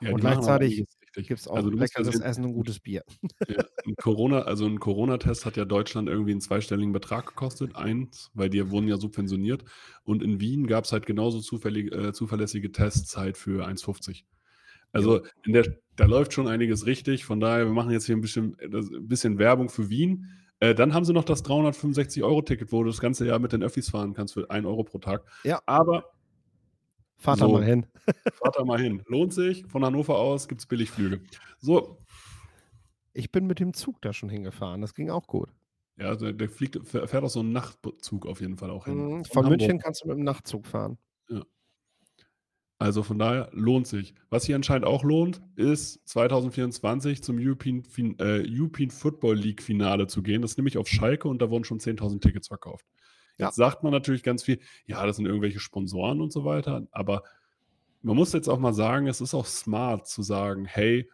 [0.00, 0.84] Ja, und gleichzeitig
[1.22, 3.02] gibt es auch also leckeres Essen und gutes Bier.
[3.48, 8.30] Ja, ein Corona, also ein Corona-Test hat ja Deutschland irgendwie einen zweistelligen Betrag gekostet, eins,
[8.34, 9.64] weil die wurden ja subventioniert.
[10.04, 14.24] Und in Wien gab es halt genauso zufällig, äh, zuverlässige Testzeit für 1,50.
[14.92, 17.24] Also in der, da läuft schon einiges richtig.
[17.24, 20.26] Von daher, wir machen jetzt hier ein bisschen, ein bisschen Werbung für Wien.
[20.60, 23.90] Äh, dann haben sie noch das 365-Euro-Ticket, wo du das ganze Jahr mit den Öffis
[23.90, 25.24] fahren kannst für 1 Euro pro Tag.
[25.44, 25.60] Ja.
[25.66, 26.04] Aber
[27.18, 27.86] Fahrt so, mal hin.
[28.34, 29.02] fahrt da mal hin.
[29.06, 29.66] Lohnt sich.
[29.66, 31.20] Von Hannover aus gibt es Billigflüge.
[31.58, 31.98] So.
[33.12, 34.82] Ich bin mit dem Zug da schon hingefahren.
[34.82, 35.50] Das ging auch gut.
[35.98, 38.96] Ja, also der fliegt, fährt auch so einen Nachtzug auf jeden Fall auch hin.
[38.96, 40.98] Mhm, von, von München kannst du mit dem Nachtzug fahren.
[41.30, 41.42] Ja.
[42.78, 44.14] Also von daher lohnt sich.
[44.28, 47.82] Was sich anscheinend auch lohnt, ist 2024 zum European,
[48.18, 50.42] äh, European Football League Finale zu gehen.
[50.42, 52.84] Das ist nämlich auf Schalke und da wurden schon 10.000 Tickets verkauft.
[53.38, 53.66] Jetzt ja.
[53.66, 57.22] sagt man natürlich ganz viel, ja, das sind irgendwelche Sponsoren und so weiter, aber
[58.02, 61.10] man muss jetzt auch mal sagen, es ist auch smart zu sagen, hey,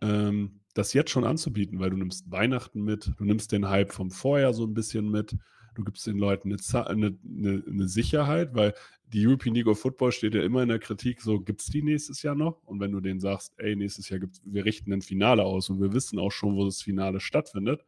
[0.00, 4.10] ähm, das jetzt schon anzubieten, weil du nimmst Weihnachten mit, du nimmst den Hype vom
[4.10, 5.36] Vorjahr so ein bisschen mit,
[5.74, 8.74] du gibst den Leuten eine, eine, eine, eine Sicherheit, weil
[9.12, 11.82] die European League of Football steht ja immer in der Kritik, so gibt es die
[11.82, 12.62] nächstes Jahr noch?
[12.64, 15.80] Und wenn du denen sagst, ey, nächstes Jahr gibt's, wir richten ein Finale aus und
[15.80, 17.84] wir wissen auch schon, wo das Finale stattfindet,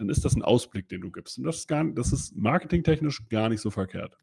[0.00, 1.36] dann ist das ein Ausblick, den du gibst.
[1.36, 4.16] Und das ist, gar, das ist marketingtechnisch gar nicht so verkehrt.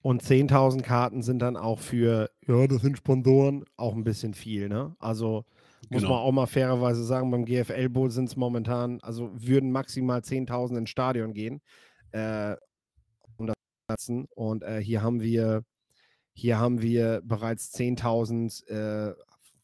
[0.00, 4.68] Und 10.000 Karten sind dann auch für, ja, das sind Sponsoren, auch ein bisschen viel,
[4.68, 4.94] ne?
[5.00, 5.44] Also
[5.90, 6.14] muss genau.
[6.14, 10.90] man auch mal fairerweise sagen, beim GFL-Boot sind es momentan, also würden maximal 10.000 ins
[10.90, 11.60] Stadion gehen.
[12.12, 12.54] Äh,
[13.36, 15.64] um das und äh, hier haben wir
[16.32, 19.14] hier haben wir bereits 10.000 äh,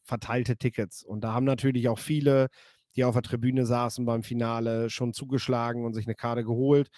[0.02, 1.04] verteilte Tickets.
[1.04, 2.48] Und da haben natürlich auch viele
[2.96, 6.88] die auf der Tribüne saßen beim Finale, schon zugeschlagen und sich eine Karte geholt.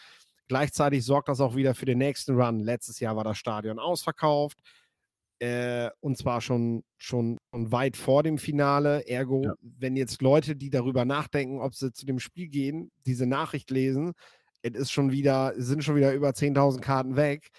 [0.49, 2.61] Gleichzeitig sorgt das auch wieder für den nächsten Run.
[2.61, 4.59] Letztes Jahr war das Stadion ausverkauft.
[5.39, 9.07] Äh, und zwar schon, schon, schon weit vor dem Finale.
[9.09, 9.55] Ergo, ja.
[9.61, 14.13] wenn jetzt Leute, die darüber nachdenken, ob sie zu dem Spiel gehen, diese Nachricht lesen,
[14.63, 17.51] es ist schon wieder, sind schon wieder über 10.000 Karten weg,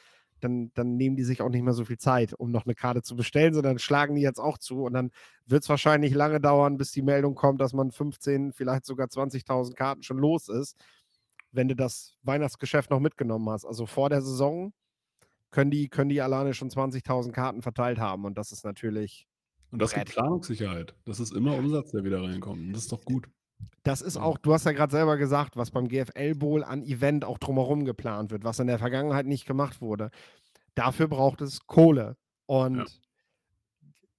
[0.43, 3.01] dann, dann nehmen die sich auch nicht mehr so viel Zeit, um noch eine Karte
[3.01, 4.83] zu bestellen, sondern schlagen die jetzt auch zu.
[4.83, 5.11] Und dann
[5.45, 9.75] wird es wahrscheinlich lange dauern, bis die Meldung kommt, dass man 15, vielleicht sogar 20.000
[9.75, 10.77] Karten schon los ist,
[11.51, 13.65] wenn du das Weihnachtsgeschäft noch mitgenommen hast.
[13.65, 14.73] Also vor der Saison
[15.51, 18.25] können die, können die alleine schon 20.000 Karten verteilt haben.
[18.25, 19.27] Und das ist natürlich.
[19.71, 20.95] Und das gibt Planungssicherheit.
[21.05, 22.59] Das ist immer Umsatz, der wieder reinkommt.
[22.59, 23.27] Und das ist doch gut.
[23.83, 27.25] Das ist auch, du hast ja gerade selber gesagt, was beim GFL Bowl an Event
[27.25, 30.09] auch drumherum geplant wird, was in der Vergangenheit nicht gemacht wurde.
[30.75, 32.17] Dafür braucht es Kohle.
[32.45, 32.85] Und ja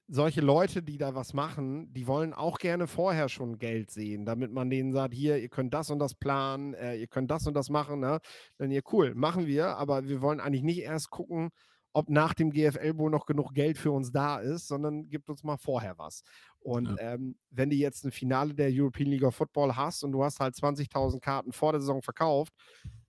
[0.08, 4.52] solche Leute, die da was machen, die wollen auch gerne vorher schon Geld sehen, damit
[4.52, 7.54] man denen sagt, hier, ihr könnt das und das planen, äh, ihr könnt das und
[7.54, 8.00] das machen.
[8.00, 8.20] Ne?
[8.58, 11.50] Dann ihr, cool, machen wir, aber wir wollen eigentlich nicht erst gucken,
[11.94, 15.44] ob nach dem GFL wohl noch genug Geld für uns da ist, sondern gibt uns
[15.44, 16.22] mal vorher was.
[16.58, 17.14] Und ja.
[17.14, 20.40] ähm, wenn du jetzt ein Finale der European League of Football hast und du hast
[20.40, 22.52] halt 20.000 Karten vor der Saison verkauft,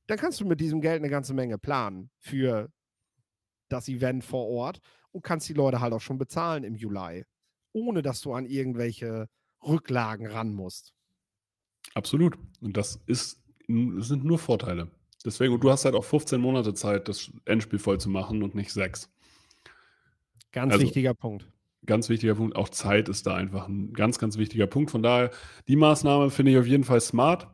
[0.06, 2.70] dann kannst du mit diesem Geld eine ganze Menge planen für
[3.70, 4.80] das Event vor Ort
[5.12, 7.26] und kannst die Leute halt auch schon bezahlen im Juli,
[7.74, 9.28] ohne dass du an irgendwelche
[9.64, 10.94] Rücklagen ran musst.
[11.96, 12.38] Absolut.
[12.62, 14.92] Und das ist, das sind nur Vorteile.
[15.26, 18.56] Deswegen, und du hast halt auch 15 Monate Zeit, das Endspiel voll zu machen und
[18.56, 19.12] nicht sechs.
[20.52, 21.48] Ganz also, wichtiger Punkt.
[21.86, 22.56] Ganz wichtiger Punkt.
[22.56, 24.92] Auch Zeit ist da einfach ein ganz, ganz wichtiger Punkt.
[24.92, 25.32] Von daher,
[25.68, 27.48] die Maßnahme finde ich auf jeden Fall smart.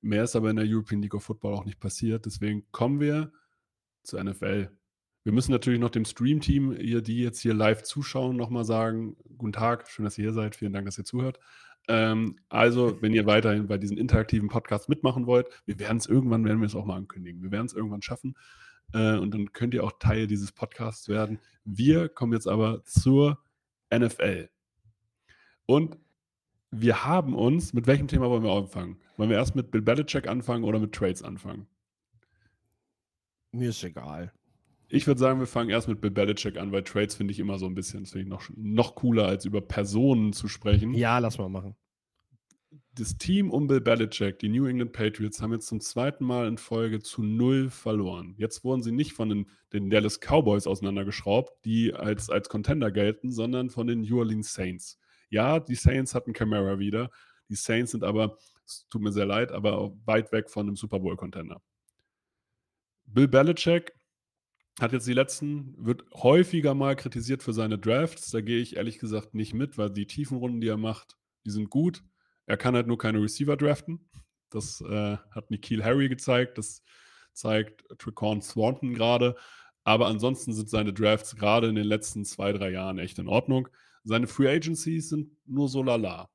[0.00, 2.26] Mehr ist aber in der European League of Football auch nicht passiert.
[2.26, 3.32] Deswegen kommen wir
[4.02, 4.70] zur NFL.
[5.24, 9.88] Wir müssen natürlich noch dem Stream-Team, die jetzt hier live zuschauen, nochmal sagen: Guten Tag,
[9.88, 10.56] schön, dass ihr hier seid.
[10.56, 11.38] Vielen Dank, dass ihr zuhört.
[11.88, 16.44] Ähm, also, wenn ihr weiterhin bei diesen interaktiven Podcasts mitmachen wollt, wir werden es irgendwann,
[16.44, 17.42] werden wir es auch mal ankündigen.
[17.42, 18.36] Wir werden es irgendwann schaffen.
[18.92, 21.40] Äh, und dann könnt ihr auch Teil dieses Podcasts werden.
[21.64, 23.38] Wir kommen jetzt aber zur
[23.92, 24.50] NFL.
[25.66, 25.98] Und
[26.70, 28.98] wir haben uns, mit welchem Thema wollen wir anfangen?
[29.16, 31.66] Wollen wir erst mit Bill Belichick anfangen oder mit Trades anfangen?
[33.52, 34.32] Mir ist egal.
[34.90, 37.58] Ich würde sagen, wir fangen erst mit Bill Belichick an, weil Trades finde ich immer
[37.58, 40.94] so ein bisschen, das finde ich noch, noch cooler, als über Personen zu sprechen.
[40.94, 41.76] Ja, lass mal machen.
[42.94, 46.56] Das Team um Bill Belichick, die New England Patriots, haben jetzt zum zweiten Mal in
[46.56, 48.34] Folge zu null verloren.
[48.38, 53.30] Jetzt wurden sie nicht von den, den Dallas Cowboys auseinandergeschraubt, die als, als Contender gelten,
[53.30, 54.98] sondern von den New Orleans Saints.
[55.28, 57.10] Ja, die Saints hatten Camara wieder.
[57.50, 60.98] Die Saints sind aber, es tut mir sehr leid, aber weit weg von einem Super
[60.98, 61.60] Bowl-Contender.
[63.04, 63.92] Bill Belichick
[64.80, 68.30] hat jetzt die letzten, wird häufiger mal kritisiert für seine Drafts.
[68.30, 71.70] Da gehe ich ehrlich gesagt nicht mit, weil die Tiefenrunden, die er macht, die sind
[71.70, 72.04] gut.
[72.46, 74.08] Er kann halt nur keine Receiver draften.
[74.50, 76.58] Das äh, hat Nikhil Harry gezeigt.
[76.58, 76.82] Das
[77.32, 79.36] zeigt Tricorn Swanton gerade.
[79.84, 83.68] Aber ansonsten sind seine Drafts gerade in den letzten zwei, drei Jahren echt in Ordnung.
[84.04, 86.30] Seine Free Agencies sind nur so lala.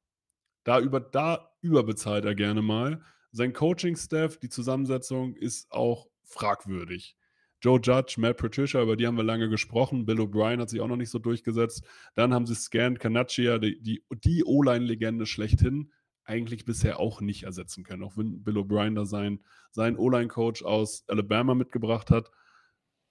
[0.63, 3.01] Da, über, da überbezahlt er gerne mal.
[3.32, 7.15] Sein Coaching-Staff, die Zusammensetzung ist auch fragwürdig.
[7.63, 10.06] Joe Judge, Matt Patricia, über die haben wir lange gesprochen.
[10.06, 11.86] Bill O'Brien hat sich auch noch nicht so durchgesetzt.
[12.13, 15.89] Dann haben sie Scan Canaccia, die, die, die O-Line-Legende schlechthin,
[16.26, 18.04] eigentlich bisher auch nicht ersetzen können.
[18.04, 19.39] Auch wenn Bill O'Brien da sein,
[19.71, 22.32] seinen O-Line-Coach aus Alabama mitgebracht hat,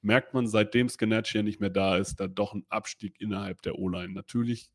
[0.03, 4.13] merkt man, seitdem Scanaccia nicht mehr da ist, da doch ein Abstieg innerhalb der O-Line.
[4.13, 4.69] Natürlich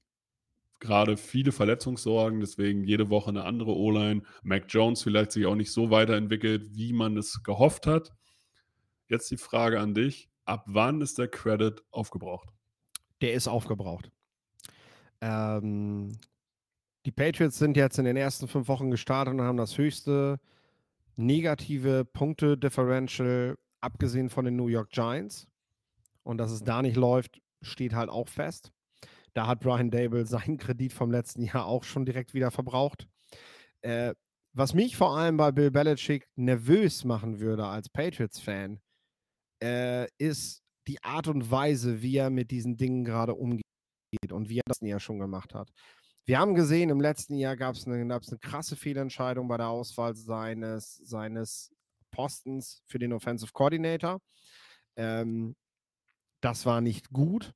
[0.80, 4.24] gerade viele Verletzungssorgen, deswegen jede Woche eine andere O-Line.
[4.42, 8.12] Mac Jones vielleicht sich auch nicht so weiterentwickelt, wie man es gehofft hat.
[9.08, 10.30] Jetzt die Frage an dich.
[10.46, 12.50] Ab wann ist der Credit aufgebraucht?
[13.22, 14.12] Der ist aufgebraucht.
[15.22, 16.18] Ähm,
[17.06, 20.40] die Patriots sind jetzt in den ersten fünf Wochen gestartet und haben das höchste
[21.16, 25.48] negative Punkte-Differential, abgesehen von den New York Giants.
[26.24, 28.72] Und dass es da nicht läuft, steht halt auch fest.
[29.34, 33.08] Da hat Brian Dable seinen Kredit vom letzten Jahr auch schon direkt wieder verbraucht.
[33.82, 34.14] Äh,
[34.54, 38.80] was mich vor allem bei Bill Belichick nervös machen würde als Patriots-Fan,
[39.62, 43.64] äh, ist die Art und Weise, wie er mit diesen Dingen gerade umgeht
[44.32, 45.72] und wie er das ja schon gemacht hat.
[46.26, 50.16] Wir haben gesehen, im letzten Jahr gab es eine, eine krasse Fehlentscheidung bei der Auswahl
[50.16, 51.72] seines, seines
[52.12, 54.20] Postens für den Offensive Coordinator.
[54.98, 55.56] Ähm,
[56.42, 57.54] das war nicht gut.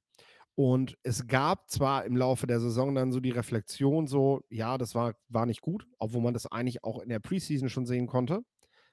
[0.56, 4.96] Und es gab zwar im Laufe der Saison dann so die Reflexion, so, ja, das
[4.96, 8.42] war, war nicht gut, obwohl man das eigentlich auch in der Preseason schon sehen konnte.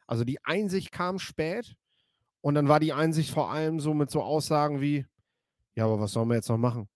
[0.06, 1.76] Also die Einsicht kam spät
[2.40, 5.06] und dann war die Einsicht vor allem so mit so Aussagen wie,
[5.74, 6.88] ja, aber was sollen wir jetzt noch machen?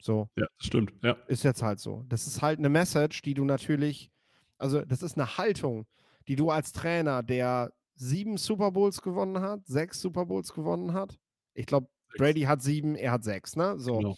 [0.00, 0.28] So.
[0.36, 0.92] Ja, stimmt.
[1.02, 1.16] Ja.
[1.28, 2.04] Ist jetzt halt so.
[2.08, 4.10] Das ist halt eine Message, die du natürlich,
[4.58, 5.86] also das ist eine Haltung,
[6.28, 11.18] die du als Trainer, der sieben Super Bowls gewonnen hat, sechs Super Bowls gewonnen hat.
[11.54, 13.78] Ich glaube, Brady hat sieben, er hat sechs, ne?
[13.78, 13.98] So.
[13.98, 14.16] Genau.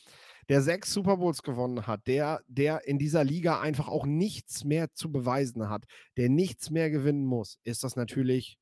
[0.49, 4.93] Der sechs Super Bowls gewonnen hat, der, der in dieser Liga einfach auch nichts mehr
[4.93, 8.59] zu beweisen hat, der nichts mehr gewinnen muss, ist das natürlich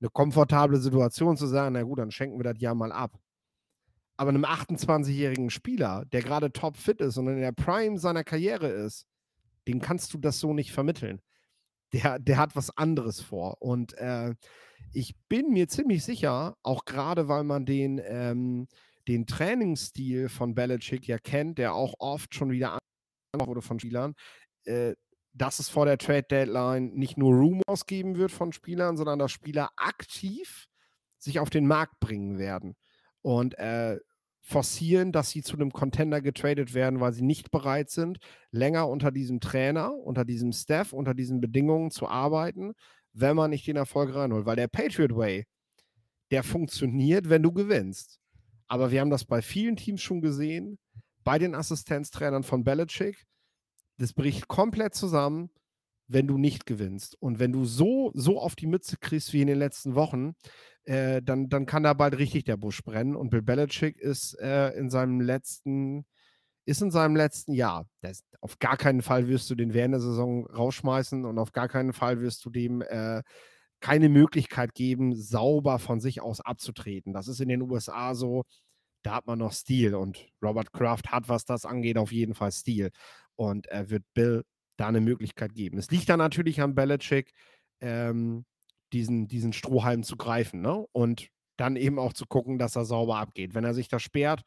[0.00, 3.18] eine komfortable Situation zu sagen, na gut, dann schenken wir das Jahr mal ab.
[4.16, 9.06] Aber einem 28-jährigen Spieler, der gerade topfit ist und in der Prime seiner Karriere ist,
[9.68, 11.20] dem kannst du das so nicht vermitteln.
[11.92, 13.62] Der, der hat was anderes vor.
[13.62, 14.34] Und äh,
[14.92, 18.66] ich bin mir ziemlich sicher, auch gerade weil man den, ähm,
[19.06, 22.78] den Trainingsstil von Belichick ja kennt, der auch oft schon wieder
[23.34, 24.14] wurde von Spielern,
[24.64, 24.94] äh,
[25.38, 29.32] dass es vor der Trade Deadline nicht nur Rumors geben wird von Spielern, sondern dass
[29.32, 30.66] Spieler aktiv
[31.18, 32.76] sich auf den Markt bringen werden
[33.22, 33.98] und äh,
[34.40, 38.18] forcieren, dass sie zu einem Contender getradet werden, weil sie nicht bereit sind,
[38.50, 42.72] länger unter diesem Trainer, unter diesem Staff, unter diesen Bedingungen zu arbeiten,
[43.12, 44.46] wenn man nicht den Erfolg reinholt.
[44.46, 45.44] Weil der Patriot Way,
[46.30, 48.20] der funktioniert, wenn du gewinnst.
[48.68, 50.78] Aber wir haben das bei vielen Teams schon gesehen,
[51.24, 53.26] bei den Assistenztrainern von Belichick.
[53.98, 55.50] Das bricht komplett zusammen,
[56.06, 57.16] wenn du nicht gewinnst.
[57.20, 60.34] Und wenn du so, so auf die Mütze kriegst wie in den letzten Wochen,
[60.84, 63.14] äh, dann, dann kann da bald richtig der Busch brennen.
[63.14, 66.06] Und Bill Belichick ist äh, in seinem letzten,
[66.64, 67.86] ist in seinem letzten Jahr.
[68.00, 71.68] Das, auf gar keinen Fall wirst du den während der Saison rausschmeißen und auf gar
[71.68, 73.22] keinen Fall wirst du dem äh,
[73.80, 77.12] keine Möglichkeit geben, sauber von sich aus abzutreten.
[77.12, 78.44] Das ist in den USA so,
[79.02, 82.50] da hat man noch Stil und Robert Kraft hat, was das angeht, auf jeden Fall
[82.52, 82.90] Stil.
[83.38, 84.44] Und er wird Bill
[84.76, 85.78] da eine Möglichkeit geben.
[85.78, 87.32] Es liegt dann natürlich an Belichick,
[87.80, 88.44] ähm,
[88.92, 90.86] diesen, diesen Strohhalm zu greifen ne?
[90.92, 93.54] und dann eben auch zu gucken, dass er sauber abgeht.
[93.54, 94.42] Wenn er sich da sperrt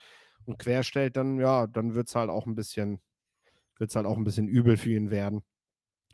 [0.45, 2.99] und querstellt, dann ja, dann wird es halt auch ein bisschen,
[3.77, 5.41] wird halt auch ein bisschen übel für ihn werden.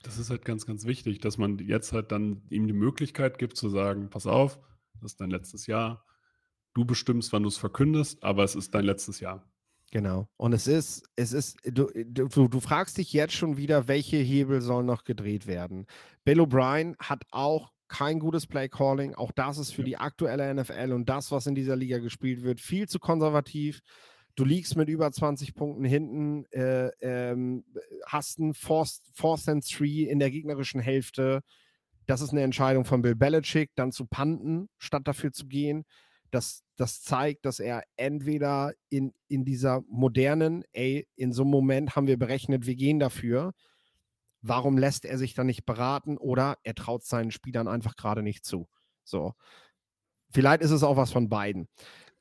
[0.04, 3.58] Das ist halt ganz, ganz wichtig, dass man jetzt halt dann ihm die Möglichkeit gibt
[3.58, 4.60] zu sagen, pass auf,
[4.94, 6.06] das ist dein letztes Jahr.
[6.74, 9.50] Du bestimmst, wann du es verkündest, aber es ist dein letztes Jahr.
[9.92, 10.28] Genau.
[10.36, 14.62] Und es ist, es ist, du, du, du fragst dich jetzt schon wieder, welche Hebel
[14.62, 15.86] sollen noch gedreht werden.
[16.26, 19.16] Bill O'Brien hat auch kein gutes Play Calling.
[19.16, 19.86] Auch das ist für ja.
[19.86, 23.82] die aktuelle NFL und das, was in dieser Liga gespielt wird, viel zu konservativ.
[24.36, 27.64] Du liegst mit über 20 Punkten hinten, äh, ähm,
[28.06, 31.42] hast einen Force, Force and Three in der gegnerischen Hälfte.
[32.06, 35.86] Das ist eine Entscheidung von Bill Belichick, dann zu panten, statt dafür zu gehen.
[36.32, 41.96] Das, das zeigt, dass er entweder in, in dieser modernen, ey, in so einem Moment
[41.96, 43.54] haben wir berechnet, wir gehen dafür,
[44.42, 48.46] Warum lässt er sich dann nicht beraten oder er traut seinen Spielern einfach gerade nicht
[48.46, 48.70] zu?
[49.04, 49.34] So.
[50.32, 51.68] Vielleicht ist es auch was von beiden.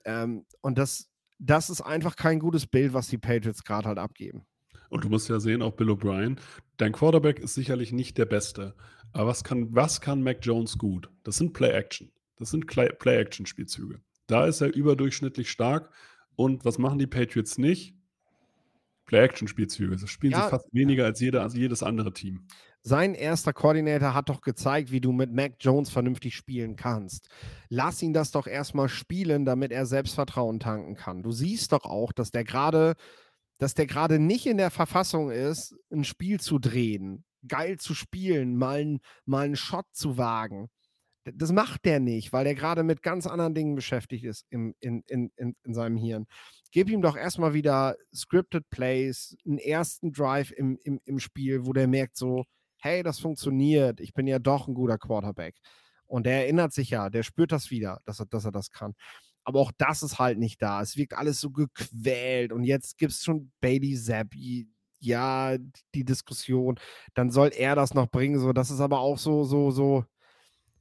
[0.04, 4.46] Ähm, und das, das ist einfach kein gutes Bild, was die Patriots gerade halt abgeben.
[4.88, 6.38] Und du musst ja sehen, auch Bill O'Brien,
[6.76, 8.74] dein Quarterback ist sicherlich nicht der Beste.
[9.12, 11.10] Aber was kann, was kann Mac Jones gut?
[11.24, 12.12] Das sind Play-Action.
[12.36, 14.00] Das sind Play-Action-Spielzüge.
[14.26, 15.90] Da ist er überdurchschnittlich stark.
[16.34, 17.94] Und was machen die Patriots nicht?
[19.06, 19.96] Play-Action-Spielzüge.
[19.96, 22.46] Das spielen ja, sie fast weniger als, jeder, als jedes andere Team.
[22.82, 27.28] Sein erster Koordinator hat doch gezeigt, wie du mit Mac Jones vernünftig spielen kannst.
[27.68, 31.22] Lass ihn das doch erstmal spielen, damit er Selbstvertrauen tanken kann.
[31.22, 32.94] Du siehst doch auch, dass der gerade,
[33.58, 38.56] dass der gerade nicht in der Verfassung ist, ein Spiel zu drehen, geil zu spielen,
[38.56, 40.68] mal, mal einen Shot zu wagen.
[41.34, 45.02] Das macht der nicht, weil der gerade mit ganz anderen Dingen beschäftigt ist im, in,
[45.06, 46.26] in, in, in seinem Hirn.
[46.70, 51.72] Gib ihm doch erstmal wieder scripted Plays, einen ersten Drive im, im, im Spiel, wo
[51.72, 52.44] der merkt so,
[52.78, 55.56] hey, das funktioniert, ich bin ja doch ein guter Quarterback.
[56.06, 58.94] Und der erinnert sich ja, der spürt das wieder, dass er, dass er das kann.
[59.44, 60.82] Aber auch das ist halt nicht da.
[60.82, 62.52] Es wirkt alles so gequält.
[62.52, 65.56] Und jetzt gibt es schon Baby Zappi, ja,
[65.94, 66.78] die Diskussion.
[67.14, 68.38] Dann soll er das noch bringen.
[68.40, 70.04] So, das ist aber auch so, so, so,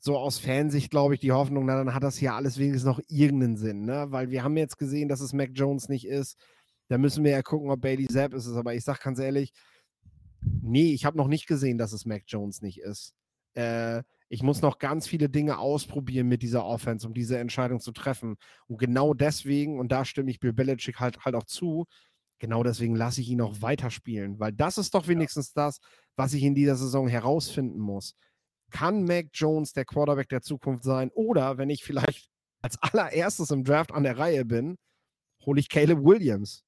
[0.05, 2.99] so aus Fansicht, glaube ich, die Hoffnung, na, dann hat das hier alles wenigstens noch
[3.07, 4.05] irgendeinen Sinn, ne?
[4.09, 6.37] Weil wir haben jetzt gesehen, dass es Mac Jones nicht ist.
[6.89, 8.47] Da müssen wir ja gucken, ob Bailey Zapp ist.
[8.47, 9.51] Aber ich sage ganz ehrlich,
[10.41, 13.13] nee, ich habe noch nicht gesehen, dass es Mac Jones nicht ist.
[13.55, 17.91] Äh, ich muss noch ganz viele Dinge ausprobieren mit dieser Offense, um diese Entscheidung zu
[17.91, 18.35] treffen.
[18.67, 21.85] Und genau deswegen, und da stimme ich Bill Belichick halt, halt auch zu,
[22.37, 25.79] genau deswegen lasse ich ihn auch weiterspielen, weil das ist doch wenigstens das,
[26.15, 28.13] was ich in dieser Saison herausfinden muss
[28.75, 31.09] kann Mac Jones der Quarterback der Zukunft sein?
[31.13, 32.29] Oder wenn ich vielleicht
[32.61, 34.77] als allererstes im Draft an der Reihe bin,
[35.45, 36.65] hole ich Caleb Williams.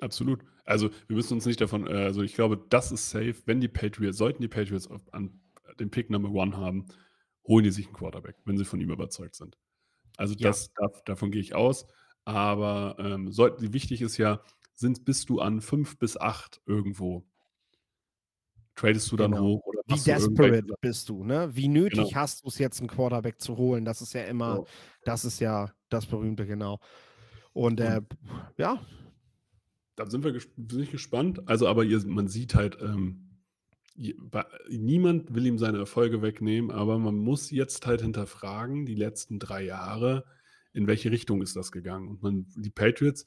[0.00, 0.44] Absolut.
[0.64, 3.68] Also wir müssen uns nicht davon, äh, also ich glaube, das ist safe, wenn die
[3.68, 5.40] Patriots, sollten die Patriots auf, an
[5.78, 6.86] den Pick Number One haben,
[7.46, 9.56] holen die sich einen Quarterback, wenn sie von ihm überzeugt sind.
[10.16, 10.88] Also das, ja.
[10.88, 11.86] da, davon gehe ich aus.
[12.24, 14.40] Aber ähm, soll, wichtig ist ja,
[14.74, 17.24] sind, bist du an 5 bis 8 irgendwo.
[18.76, 19.38] Tradest du dann Genau.
[19.38, 21.50] hoch oder Wie du desperate bist du, ne?
[21.54, 22.16] Wie nötig Genau.
[22.16, 23.84] hast du es jetzt, einen Quarterback zu holen?
[23.84, 24.68] Das ist ja immer So.
[25.04, 26.80] das ist ja das Berühmte, genau.
[27.52, 28.02] Und, äh,
[28.58, 28.80] ja,
[29.96, 30.48] da sind wir ges
[30.78, 31.48] ich gespannt.
[31.48, 33.30] Also, aber ihr man sieht halt, ähm,
[34.68, 39.64] niemand will ihm seine Erfolge wegnehmen, aber man muss jetzt halt hinterfragen, die letzten 3
[39.64, 40.24] Jahre,
[40.72, 42.08] in welche Richtung ist das gegangen?
[42.08, 43.26] Und man die Patriots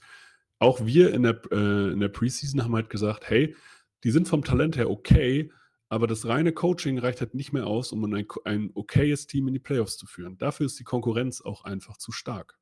[0.60, 3.56] auch wir in der äh, in der Preseason haben halt gesagt: „Hey,
[4.04, 5.52] die sind vom Talent her okay,
[5.90, 9.54] aber das reine Coaching reicht halt nicht mehr aus, um ein ein okayes Team in
[9.54, 10.38] die Playoffs zu führen.
[10.38, 12.58] Dafür ist die Konkurrenz auch einfach zu stark.“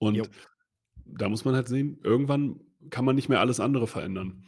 [0.00, 0.08] Jo.
[0.08, 0.30] Und
[1.04, 4.44] da muss man halt sehen, irgendwann kann man nicht mehr alles andere verändern.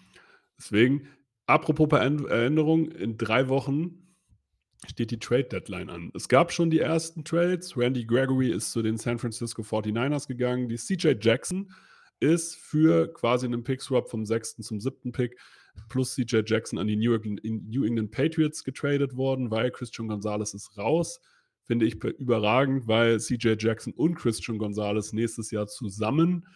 [0.56, 1.08] Deswegen,
[1.46, 4.16] apropos Veränd Änderung, in 3 Wochen
[4.86, 6.12] steht die Trade-Deadline an.
[6.14, 7.76] Es gab schon die ersten Trades.
[7.76, 10.68] Randy Gregory ist zu den San Francisco 49ers gegangen.
[10.68, 11.72] Die CJ Jackson
[12.32, 14.56] ist für quasi einen Pick-Swap vom 6.
[14.56, 15.12] zum 7.
[15.12, 15.38] Pick
[15.88, 20.54] plus CJ Jackson an die New England New England Patriots getradet worden, weil Christian Gonzalez
[20.54, 21.20] ist raus.
[21.62, 26.46] Finde ich be überragend, weil CJ Jackson und Christian Gonzalez nächstes Jahr zusammen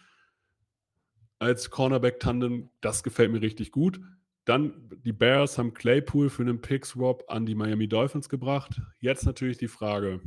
[1.39, 3.99] als Cornerback-Tandem, das gefällt mir richtig gut.
[4.45, 8.81] Dann die Bears haben Claypool für 'nen Pick-Swap an die Miami Dolphins gebracht.
[8.99, 10.21] Jetzt natürlich die Frage: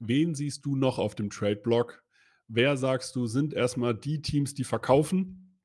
[0.00, 2.05] Wen siehst du noch auf dem Trade-Block?
[2.48, 5.58] Wer sagst du, sind erst mal die Teams, die verkaufen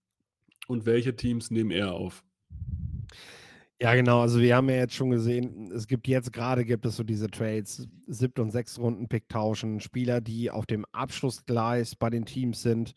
[0.68, 2.24] und welche Teams nehmen eher auf?
[3.82, 4.22] Ja, genau.
[4.22, 7.32] Also, wir haben ja jetzt schon gesehen, es gibt jetzt grade gibt es so diese
[7.32, 8.44] Trades, 7.
[8.44, 8.78] und 6.
[8.78, 12.94] Runden-Pick tauschen, Spieler, die auf dem Abschlussgleis bei den Teams sind.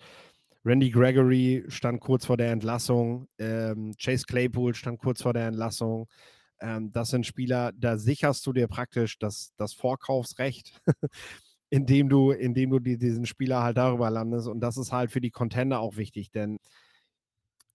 [0.62, 6.06] Randy Gregory stand kurz vor der Entlassung, ähm, Chase Claypool stand kurz vor der Entlassung.
[6.60, 10.80] Ähm, das sind Spieler, da sicherst du dir praktisch das das Vorkaufsrecht,
[11.74, 15.20] indem du indem du dir diesen Spieler halt darüber landest und das ist halt für
[15.20, 16.58] die Contender auch wichtig, denn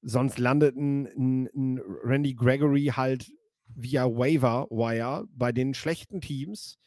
[0.02, 3.32] sonst landet 'n 'n 'n Randy Gregory halt
[3.76, 6.78] via Waiver Wire bei den schlechten Teams,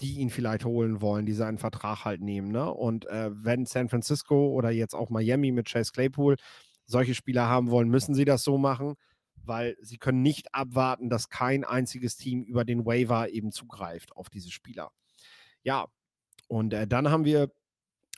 [0.00, 2.72] die ihn vielleicht holen wollen, die seinen Vertrag halt nehmen, ne?
[2.72, 6.36] Und, äh, wenn San Francisco oder jetzt auch Miami mit Chase Claypool
[6.86, 8.94] solche Spieler haben wollen, müssen sie das so machen,
[9.44, 14.30] weil sie können nicht abwarten, dass kein einziges Team über den Waiver eben zugreift auf
[14.30, 14.90] diese Spieler.
[15.62, 15.86] Ja,
[16.54, 17.50] und, äh, dann haben wir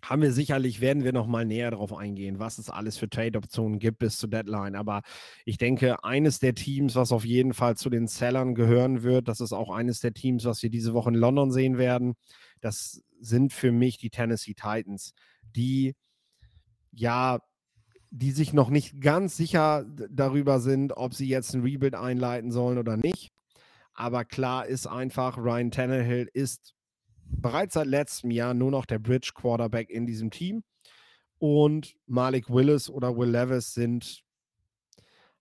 [0.03, 3.79] haben wir sicherlich werden wir noch mal näher drauf eingehen, was es alles für Trade-Optionen
[3.81, 4.77] gibt bis zur Deadline.
[4.77, 5.03] Aber
[5.47, 9.41] ich denke, eines der Teams, was auf jeden Fall zu den Sellern gehören wird, das
[9.41, 12.15] ist auch eines der Teams, was wir diese Woche in London sehen werden.
[12.61, 15.15] Das sind für mich die Tennessee Titans,
[15.57, 15.95] die
[16.93, 17.41] ja,
[18.11, 22.79] die sich noch nicht ganz sicher darüber sind, ob sie jetzt 'n Rebuild einleiten sollen
[22.79, 23.31] oder nicht.
[23.95, 26.76] Aber klar ist einfach, Ryan Tannehill ist
[27.29, 30.63] bereits seit letztem Jahr nur noch der Bridge Quarterback in diesem Team.
[31.39, 34.23] Und Malik Willis oder Will Levis sind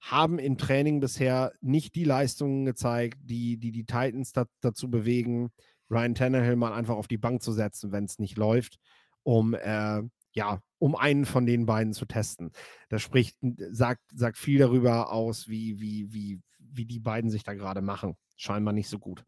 [0.01, 5.51] haben im Training bisher nicht die Leistungen gezeigt, die die, die Titans da, dazu bewegen,
[5.89, 8.77] Ryan Tannehill mal einfach auf die Bank zu setzen, wenn es nicht läuft,
[9.23, 10.01] um äh,
[10.35, 12.51] ja, um einen von den beiden zu testen.
[12.89, 13.37] Das spricht,
[13.71, 18.15] sagt, sagt viel darüber aus, wie, wie, wie, wie die beiden sich da gerade machen.
[18.35, 19.25] Scheinbar nicht so gut.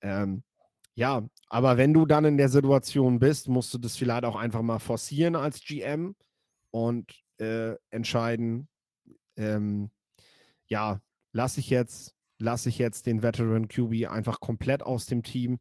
[0.00, 0.44] Ähm,
[0.98, 4.62] ja, aber wenn du dann in der Situation bist, musst du das vielleicht auch einfach
[4.62, 6.16] mal forcieren als GM
[6.72, 8.68] und äh, entscheiden,
[9.36, 9.92] ähm,
[10.66, 11.00] ja,
[11.32, 15.60] lasse ich jetzt, lasse ich jetzt den Veteran QB einfach komplett aus dem Team,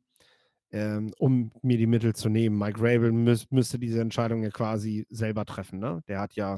[0.72, 2.58] ähm, um mir die Mittel zu nehmen.
[2.58, 6.02] Mike Rabel müß, müsste diese Entscheidung ja quasi selber treffen, ne?
[6.08, 6.58] Der hat ja,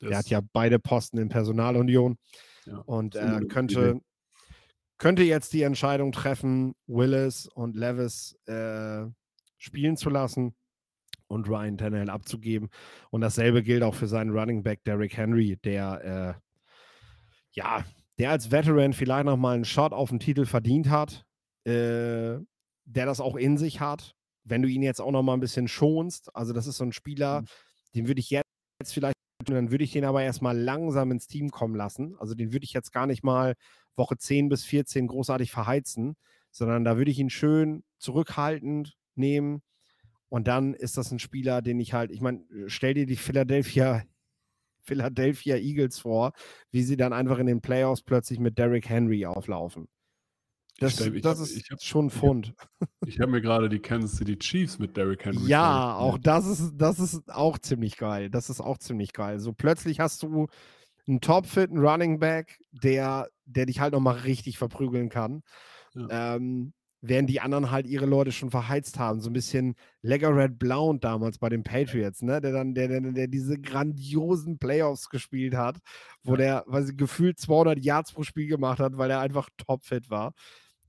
[0.00, 2.18] Ja, der hat ja beide Posten in Personalunion
[2.66, 4.00] ja, und äh, könnte.
[5.02, 9.04] Könnte jetzt die Entscheidung treffen, Willis und Levis äh,
[9.58, 10.54] spielen zu lassen
[11.26, 12.68] und Ryan Tannehill abzugeben.
[13.10, 16.40] Und dasselbe gilt auch für seinen Running Back Derrick Henry, der äh,
[17.50, 17.84] ja,
[18.20, 21.24] der als Veteran vielleicht noch mal einen Shot auf den Titel verdient hat,
[21.64, 22.38] äh,
[22.84, 24.14] der das auch in sich hat.
[24.44, 26.92] Wenn du ihn jetzt auch noch mal ein bisschen schonst, also das ist so ein
[26.92, 27.46] Spieler, Mhm.
[27.96, 29.16] den würde ich jetzt vielleicht
[29.50, 32.16] dann würde ich den aber erst mal langsam ins Team kommen lassen.
[32.18, 33.54] Also, den würde ich jetzt gar nicht mal
[33.96, 36.16] Woche 10 bis 14 großartig verheizen,
[36.50, 39.62] sondern da würde ich ihn schön zurückhaltend nehmen
[40.28, 44.02] und dann ist das ein Spieler, den ich halt ich meine, stell dir die Philadelphia
[44.82, 46.32] Philadelphia Eagles vor,
[46.70, 49.88] wie sie dann einfach in den Playoffs plötzlich mit Derrick Henry auflaufen.
[50.80, 52.54] Ich Das stelle ich das ist ich habe schon 'n ich habe Pfund.
[53.04, 56.72] ich habe mir grade die Kansas City Chiefs mit Derrick Henry Ja, auch das ist
[56.76, 58.28] das ist auch ziemlich geil.
[58.30, 59.38] Das ist auch ziemlich geil.
[59.40, 60.46] So plötzlich hast du
[61.08, 65.42] 'n topfitten Running Back, der der dich halt noch mal richtig verprügeln kann.
[65.94, 66.10] Ja.
[66.10, 69.20] Ähm, während die anderen halt ihre Leute schon verheizt haben.
[69.20, 72.40] So ein bisschen Red Blount damals bei den Patriots, ne?
[72.42, 75.78] Der dann, der, der, der diese grandiosen Playoffs gespielt hat,
[76.24, 76.36] wo ja.
[76.36, 80.34] der, weil sie gefühlt 200 Yards pro Spiel gemacht hat, weil er einfach topfit war.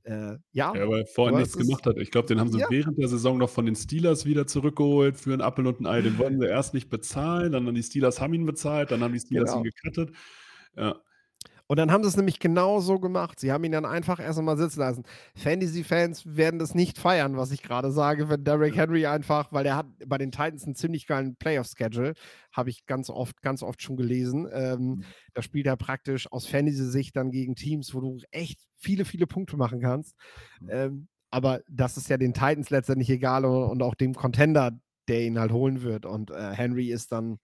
[0.05, 0.75] Äh, ja.
[0.75, 1.97] ja, weil er vorher nichts gemacht hat.
[1.97, 2.67] Ich glaube, den haben sie ja.
[2.69, 6.01] während der Saison noch von den Steelers wieder zurückgeholt für einen Appel und ein Ei.
[6.01, 9.13] Den wollten sie erst nicht bezahlen, dann haben die Steelers haben ihn bezahlt, dann haben
[9.13, 9.63] die Steelers genau.
[9.63, 10.15] ihn gecuttet.
[10.75, 11.01] Ja.
[11.67, 13.39] Und dann haben sie es nämlich genau so gemacht.
[13.39, 15.03] Sie haben ihn dann einfach erst einmal sitzen lassen.
[15.35, 19.77] Fantasy-Fans werden das nicht feiern, was ich gerade sage, wenn Derrick Henry einfach, weil er
[19.77, 22.13] hat bei den Titans einen ziemlich geilen Playoff-Schedule,
[22.51, 24.47] habe ich ganz oft, ganz oft schon gelesen.
[24.51, 25.03] Ähm, mhm.
[25.33, 29.55] Da spielt er praktisch aus Fantasy-Sicht dann gegen Teams, wo du echt viele, viele Punkte
[29.55, 30.15] machen kannst.
[30.59, 30.69] Mhm.
[30.69, 35.23] Ähm, aber das ist ja den Titans letztendlich egal und, und auch dem Contender, der
[35.23, 36.05] ihn halt holen wird.
[36.05, 37.39] Und äh, Henry ist dann,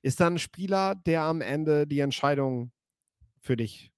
[0.00, 2.70] ist dann ein Spieler, der am Ende die Entscheidung
[3.44, 3.92] für dich.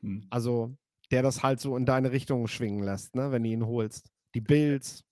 [0.00, 0.26] Hm.
[0.30, 0.76] Also,
[1.10, 4.12] der das halt so in deine Richtung schwingen lässt, ne, wenn du ihn holst.
[4.34, 5.04] Die Bills.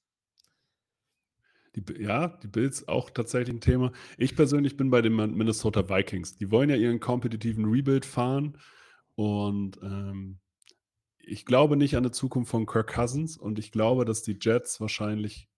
[1.77, 3.93] Die, ja, die Bills auch tatsächlich ein Thema.
[4.19, 6.35] Ich persönlich bin bei den Minnesota Vikings.
[6.37, 8.59] Die wollen ja ihren kompetitiven Rebuild fahren
[9.15, 10.41] und ähm,
[11.19, 14.81] ich glaube nicht an die Zukunft von Kirk Cousins und ich glaube, dass die Jets
[14.81, 15.49] wahrscheinlich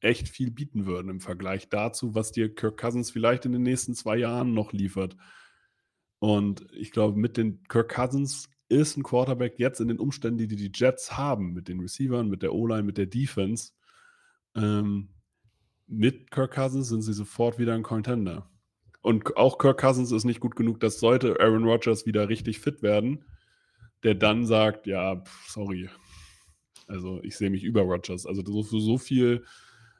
[0.00, 3.94] echt viel bieten würden im Vergleich dazu, was dir Kirk Cousins vielleicht in den nächsten
[3.94, 5.16] zwei Jahren noch liefert.
[6.18, 10.48] Und ich glaube, mit den Kirk Cousins ist ein Quarterback jetzt in den Umständen, die
[10.48, 13.72] die Jets haben, mit den Receivern, mit der O-Line, mit der Defense,
[14.54, 15.10] ähm,
[15.86, 18.50] mit Kirk Cousins sind sie sofort wieder ein Contender.
[19.00, 22.82] Und auch Kirk Cousins ist nicht gut genug, dass sollte Aaron Rodgers wieder richtig fit
[22.82, 23.24] werden,
[24.02, 25.88] der dann sagt, ja, sorry,
[26.88, 28.26] also ich sehe mich über Rodgers.
[28.26, 29.44] Also so, so viel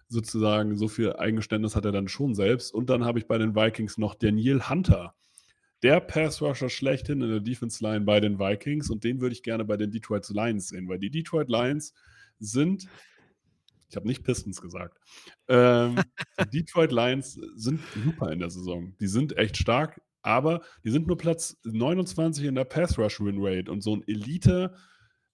[0.08, 2.74] sozusagen, so viel Eingeständnis hat er dann schon selbst.
[2.74, 5.14] Und dann habe ich bei den Vikings noch Daniel Hunter
[5.82, 9.76] der Pass-Rusher schlechthin in der Defense-Line bei den Vikings und den würde ich gerne bei
[9.76, 11.94] den Detroit Lions sehen, weil die Detroit Lions
[12.40, 12.88] sind,
[13.88, 14.98] ich habe nicht Pistons gesagt,
[15.48, 16.00] ähm,
[16.52, 18.94] die Detroit Lions sind super in der Saison.
[19.00, 23.94] Die sind echt stark, aber die sind nur Platz 29 in der Pass-Rush-Win-Rate und so
[23.94, 24.74] ein Elite-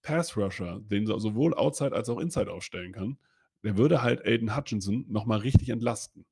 [0.05, 3.17] Pass-Rusher, den sowohl Outside als auch Inside aufstellen kann,
[3.63, 6.25] der würde halt Aiden Hutchinson nochmal richtig entlasten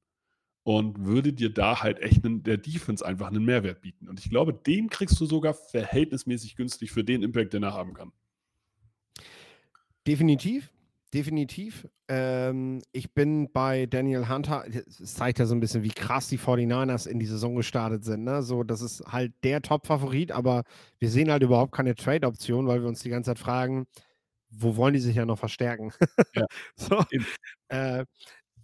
[0.64, 4.08] und würde dir da halt echt einen, der Defense einfach einen Mehrwert bieten.
[4.08, 7.94] Und ich glaube, den kriegst du sogar verhältnismäßig günstig für den Impact, den er haben
[7.94, 8.12] kann.
[10.08, 10.72] Definitiv,
[11.14, 11.88] definitiv.
[12.08, 16.40] Ähm, ich bin bei Daniel Hunter, es zeigt ja so ein bisschen, wie krass die
[16.40, 18.24] 49ers in die Saison gestartet sind.
[18.24, 18.42] Ne?
[18.42, 20.64] So, das ist halt der Top-Favorit, aber
[21.00, 23.86] wir sehen halt überhaupt keine Trade-Option, weil wir uns die ganze Zeit fragen,
[24.50, 25.92] wo wollen die sich ja noch verstärken?
[26.36, 26.46] Ja.
[26.76, 27.04] so,
[27.70, 28.06] äh,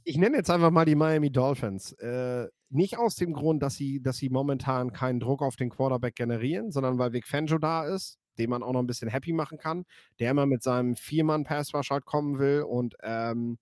[0.09, 1.91] ich nenne jetzt einfach mal die Miami Dolphins.
[1.93, 6.15] Äh, nicht aus dem Grund, dass sie, dass sie momentan keinen Druck auf den Quarterback
[6.15, 9.59] generieren, sondern weil Vic Fangio da ist, den man auch noch ein bisschen happy machen
[9.59, 9.85] kann,
[10.19, 13.59] der immer mit seinem Viermann-Pass-Rush halt kommen will und ähm,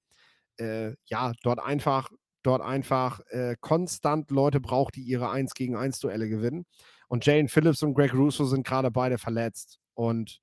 [0.57, 2.09] äh, ja, dort einfach,
[2.43, 6.65] dort einfach äh, konstant Leute braucht, die ihre 1 gegen 1 Duelle gewinnen.
[7.09, 9.79] Und Jane Phillips und Greg Russo sind gerade beide verletzt.
[9.95, 10.39] Und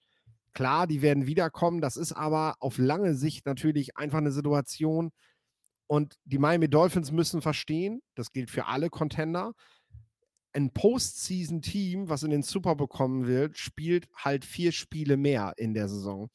[0.52, 1.80] klar, die werden wiederkommen.
[1.80, 5.12] Das ist aber auf lange Sicht natürlich einfach eine Situation,
[5.94, 9.52] und die Miami Dolphins müssen verstehen, das gilt für alle Contender,
[10.52, 15.88] ein Postseason-Team, was in den Super bekommen will, spielt halt vier Spiele mehr in der
[15.88, 16.30] Saison.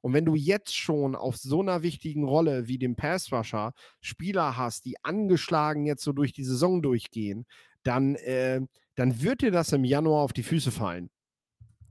[0.00, 4.84] Und wenn du jetzt schon auf so einer wichtigen Rolle wie dem Pass-Rusher Spieler hast,
[4.86, 7.46] die angeschlagen jetzt so durch die Saison durchgehen,
[7.82, 8.60] dann, äh,
[8.94, 11.10] dann wird dir das im Januar auf die Füße fallen.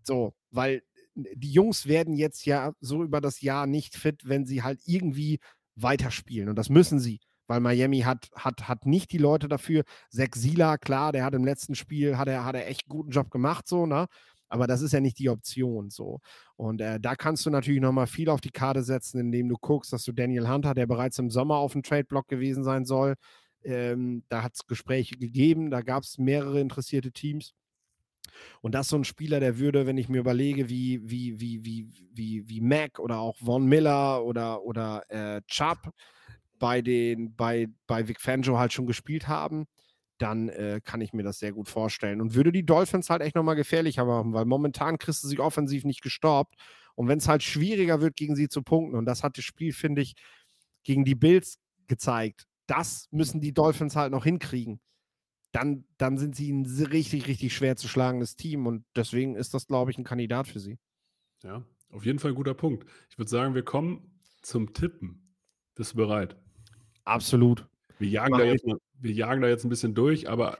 [0.04, 0.82] So, weil
[1.16, 5.40] die Jungs werden jetzt ja so über das Jahr nicht fit, wenn sie halt irgendwie
[5.76, 6.50] weiterspielen.
[6.50, 9.84] Und das müssen sie, weil Miami hat, hat, hat nicht die Leute dafür.
[10.10, 13.30] Zach Sila, klar, der hat im letzten Spiel, hat er, hat er echt guten Job
[13.30, 14.08] gemacht, so, ne?
[14.50, 16.20] Aber das ist ja nicht die Option so.
[16.58, 19.94] Und äh, da kannst du natürlich nochmal viel auf die Karte setzen, indem du guckst,
[19.94, 23.16] dass du Daniel Hunter, der bereits im Sommer auf dem Trade-Block gewesen sein soll,
[23.64, 27.54] ähm, da hat es Gespräche gegeben, da gab es mehrere interessierte Teams.
[28.62, 31.64] Und das ist so ein Spieler, der würde, wenn ich mir überlege, wie, wie, wie,
[31.66, 35.92] wie, wie, wie Mac oder auch Von Miller oder, oder äh, Chubb
[36.60, 39.66] bei, den, bei, bei Vic Fangio halt schon gespielt haben,
[40.18, 42.22] dann äh, kann ich mir das sehr gut vorstellen.
[42.22, 45.84] Und würde die Dolphins halt echt nochmal gefährlicher machen, weil momentan kriegst du sie offensiv
[45.84, 46.56] nicht gestoppt.
[46.96, 49.74] Und wenn es halt schwieriger wird, gegen sie zu punkten, und das hat das Spiel,
[49.74, 50.14] finde ich,
[50.84, 51.58] gegen die Bills
[51.88, 54.80] gezeigt, das müssen die Dolphins halt noch hinkriegen
[55.52, 59.68] dann, dann sind sie ein richtig, richtig schwer zu schlagendes Team und deswegen ist das,
[59.68, 60.80] glaube ich, ein Kandidat für sie.
[61.44, 62.86] Ja, auf jeden Fall ein guter Punkt.
[63.10, 65.36] Ich würde sagen, wir kommen zum Tippen.
[65.76, 66.36] Bist du bereit?
[67.04, 67.68] Absolut.
[68.00, 70.58] Wir jagen, da jetzt, wir jagen da jetzt ein bisschen durch, aber.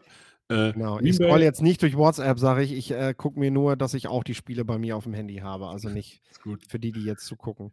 [0.50, 2.74] Äh, genau, ich scroll jetzt nicht durch WhatsApp, sage ich.
[2.74, 5.38] Ich äh, gucke mir nur, dass ich auch die Spiele bei mir auf dem Handy
[5.38, 5.68] habe.
[5.68, 6.22] Also nicht
[6.68, 7.72] für die, die jetzt zugucken.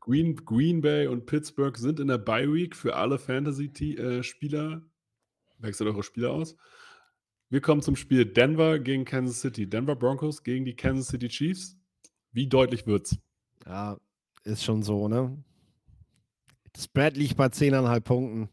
[0.00, 4.82] Green, Green Bay und Pittsburgh sind in der Bye Week für alle Fantasy-Spieler.
[5.62, 6.56] Wechselt eure Spieler aus.
[7.48, 9.68] Wir kommen zum Spiel Denver gegen Kansas City.
[9.68, 11.76] Denver Broncos gegen die Kansas City Chiefs.
[12.32, 13.18] Wie deutlich wird's?
[13.66, 13.98] Ja,
[14.44, 15.42] ist schon so, ne?
[16.72, 18.48] Das Spread liegt bei 10,5 Punkten.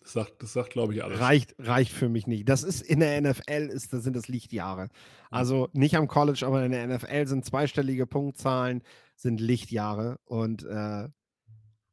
[0.00, 1.18] Das sagt, das sagt glaube ich, alles.
[1.18, 2.48] Reicht, reicht für mich nicht.
[2.48, 4.88] Das ist in der NFL, ist, das sind das Lichtjahre.
[5.30, 8.82] Also nicht am College, aber in der NFL sind zweistellige Punktzahlen,
[9.16, 10.20] sind Lichtjahre.
[10.24, 11.08] Und äh,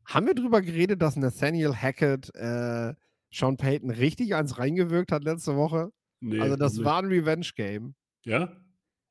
[0.05, 2.93] haben wir darüber geredet, dass Nathaniel Hackett äh,
[3.33, 5.91] Sean Payton richtig eins reingewirkt hat letzte Woche?
[6.19, 6.85] Nee, also das nicht.
[6.85, 7.95] war ein Revenge-Game.
[8.25, 8.51] Ja?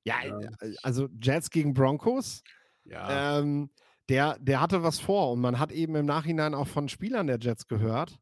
[0.04, 0.38] Ja, Ja.
[0.60, 2.42] äh, also Jets gegen Broncos.
[2.84, 3.38] Ja.
[3.40, 3.70] Ähm,
[4.08, 7.38] der, der hatte was vor und man hat eben im Nachhinein auch von Spielern der
[7.38, 8.18] Jets gehört.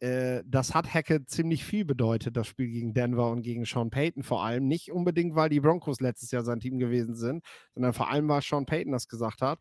[0.00, 4.22] Äh, das hat Hackett ziemlich viel bedeutet, das Spiel gegen Denver und gegen Sean Payton
[4.22, 4.66] vor allem.
[4.68, 7.44] Nicht unbedingt, weil die Broncos letztes Jahr sein Team gewesen sind,
[7.74, 9.58] sondern vor allem, weil Sean Payton das gesagt hat.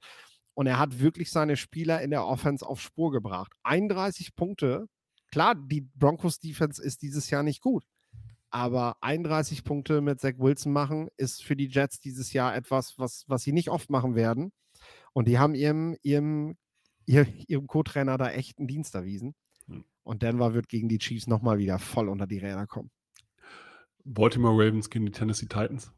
[0.53, 3.53] Und er hat wirklich seine Spieler in der Offense auf Spur gebracht.
[3.64, 4.88] 31 Punkte.
[5.32, 7.84] Klar, die Broncos Defense ist dieses Jahr nicht gut.
[8.50, 13.26] Aber 31 Punkte mit Zach Wilson machen, ist für die Jets dieses Jahr etwas, was,
[13.28, 14.52] was sie nicht oft machen werden.
[15.14, 16.56] Und die haben ihrem, ihrem,
[17.06, 19.36] ihr, ihrem Co-Trainer da echt einen Dienst erwiesen.
[19.68, 19.84] Hm.
[20.04, 22.90] Und Denver wird gegen die Chiefs nochmal wieder voll unter die Räder kommen.
[24.06, 25.92] Baltimore Ravens gegen die Tennessee Titans.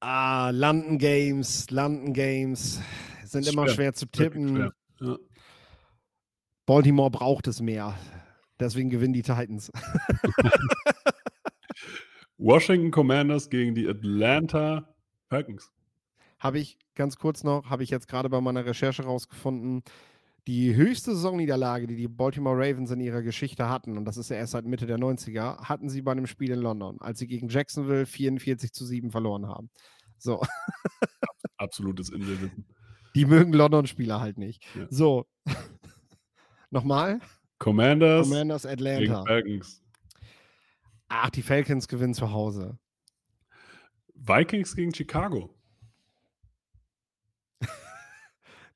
[0.00, 2.80] Ah, London Games, London Games
[3.24, 3.74] sind immer schwer.
[3.74, 4.48] schwer zu tippen.
[4.48, 4.72] schwer.
[5.00, 5.16] Ja.
[6.66, 7.94] Baltimore braucht es mehr.
[8.58, 9.70] Deswegen gewinnen die Titans.
[12.38, 14.94] Washington Commanders gegen die Atlanta
[15.28, 15.70] Falcons.
[16.38, 19.82] habe ich ganz kurz noch, habe ich jetzt gerade bei meiner Recherche rausgefunden,
[20.46, 24.36] die höchste Saisonniederlage, die die Baltimore Ravens in ihrer Geschichte hatten, und das ist ja
[24.36, 27.48] erst seit Mitte der 90er, hatten sie bei einem Spiel in London, als sie gegen
[27.48, 29.70] Jacksonville 44 zu 7 verloren haben.
[30.18, 30.40] So,
[31.56, 32.66] Absolutes Inselwissen.
[33.14, 34.64] die mögen London-Spieler halt nicht.
[34.76, 34.86] Ja.
[34.90, 35.26] So,
[36.70, 37.20] nochmal,
[37.58, 39.24] Commanders, Commanders Atlanta.
[39.24, 39.82] Falcons.
[41.08, 42.78] Ach, die Falcons gewinnen zu Hause.
[44.14, 45.54] Vikings gegen Chicago.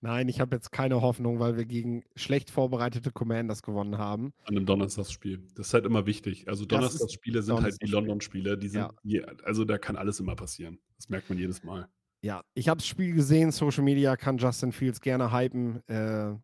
[0.01, 4.33] Nein, ich habe jetzt keine Hoffnung, weil wir gegen schlecht vorbereitete Commanders gewonnen haben.
[4.45, 5.47] An einem Donnerstagsspiel.
[5.55, 6.49] Das ist halt immer wichtig.
[6.49, 7.87] Also Donnerstagsspiele sind halt die.
[7.91, 8.57] London-Spiele.
[8.57, 8.91] Die sind Ja.
[9.03, 10.79] je, also da kann alles immer passieren.
[10.97, 11.89] Das merkt man jedes Mal.
[12.23, 13.51] Ja, ich habe das Spiel gesehen.
[13.51, 15.83] Social Media kann Justin Fields gerne hypen.
[15.89, 16.35] Äh,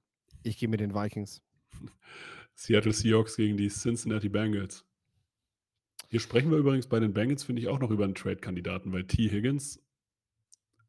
[0.46, 1.42] ich gehe mit den Vikings.
[2.54, 4.84] Seattle Seahawks gegen die Cincinnati Bengals.
[6.08, 9.04] Hier sprechen wir übrigens bei den Bengals, finde ich, auch noch über einen Trade-Kandidaten, weil
[9.04, 9.28] T.
[9.28, 9.80] Higgins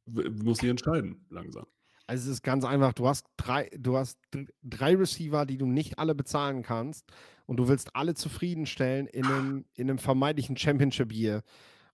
[0.05, 1.65] muss sich entscheiden, langsam.
[2.05, 2.93] Also es ist ganz einfach.
[2.93, 7.05] Du hast drei, du hast dr- drei Receiver, die du nicht alle bezahlen kannst,
[7.45, 11.43] und du willst alle zufriedenstellen in einem, in einem vermeintlichen Championship Year.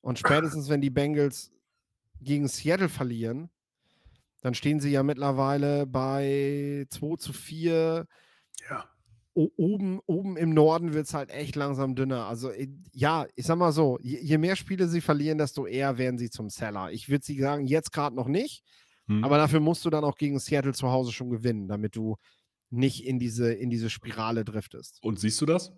[0.01, 1.51] Und spätestens, wenn die Bengals
[2.19, 3.49] gegen Seattle verlieren,
[4.43, 8.05] dann stehen sie ja mittlerweile bei 2 zu 4.
[8.69, 8.85] Ja.
[9.33, 12.27] o- oben, oben im Norden wird es halt echt langsam dünner.
[12.27, 15.97] Also äh, ja, ich sag mal so, je, je mehr Spiele sie verlieren, desto eher
[15.97, 16.91] werden sie zum Seller.
[16.91, 18.63] Ich würde sie sagen, jetzt gerade noch nicht,
[19.07, 19.23] Hm.
[19.23, 22.15] aber dafür musst du dann auch gegen Seattle zu Hause schon gewinnen, damit du
[22.69, 24.99] nicht in diese, in diese Spirale driftest.
[25.01, 25.73] Und siehst du das?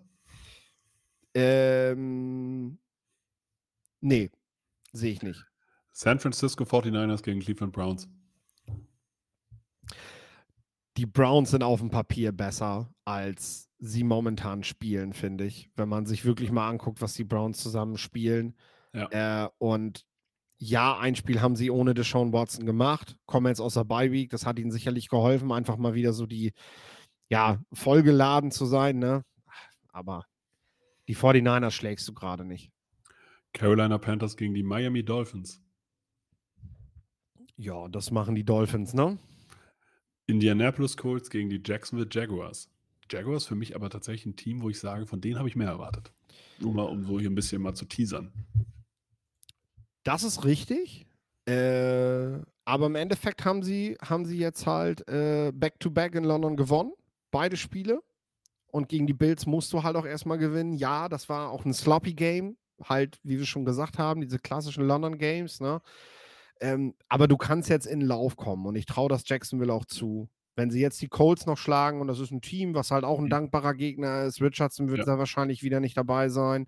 [1.34, 2.78] Ähm,
[4.00, 4.30] nee,
[4.92, 5.44] sehe ich nicht.
[5.92, 8.08] San Francisco 49ers gegen Cleveland Browns.
[10.96, 15.70] Die Browns sind auf dem Papier besser, als sie momentan spielen, finde ich.
[15.76, 18.56] Wenn man sich wirklich mal anguckt, was die Browns zusammen spielen.
[18.94, 19.44] Ja.
[19.44, 20.06] Äh, und
[20.58, 24.30] ja, ein Spiel haben sie ohne Deshaun Watson gemacht, kommen jetzt aus der Bye Week.
[24.30, 26.54] Das hat ihnen sicherlich geholfen, einfach mal wieder so die,
[27.28, 29.22] ja, vollgeladen zu sein, ne?
[29.88, 30.24] Aber
[31.08, 32.70] die 49ers schlägst du gerade nicht.
[33.52, 35.62] Carolina Panthers gegen die Miami Dolphins.
[37.56, 39.18] Ja, das machen die Dolphins, ne?
[40.26, 42.68] Indianapolis Colts gegen die Jacksonville Jaguars.
[43.10, 45.68] Jaguars für mich aber tatsächlich ein Team, wo ich sage, von denen habe ich mehr
[45.68, 46.12] erwartet.
[46.58, 48.32] Nur mal, um so hier ein bisschen mal zu teasern.
[50.02, 51.06] Das ist richtig.
[51.46, 56.92] Äh, aber im Endeffekt haben sie, haben sie jetzt halt äh, Back-to-Back in London gewonnen.
[57.30, 58.02] Beide Spiele.
[58.66, 60.72] Und gegen die Bills musst du halt auch erstmal gewinnen.
[60.72, 62.56] Ja, das war auch ein sloppy Game.
[62.82, 65.60] Halt, wie wir schon gesagt haben, diese klassischen London Games.
[65.60, 65.80] Ne?
[66.60, 68.66] Ähm, aber du kannst jetzt in den Lauf kommen.
[68.66, 70.28] Und ich traue das Jacksonville auch zu.
[70.56, 73.18] Wenn sie jetzt die Colts noch schlagen, und das ist ein Team, was halt auch
[73.18, 73.30] ein Mhm.
[73.30, 75.04] dankbarer Gegner ist, Richardson wird Ja.
[75.04, 76.66] da wahrscheinlich wieder nicht dabei sein.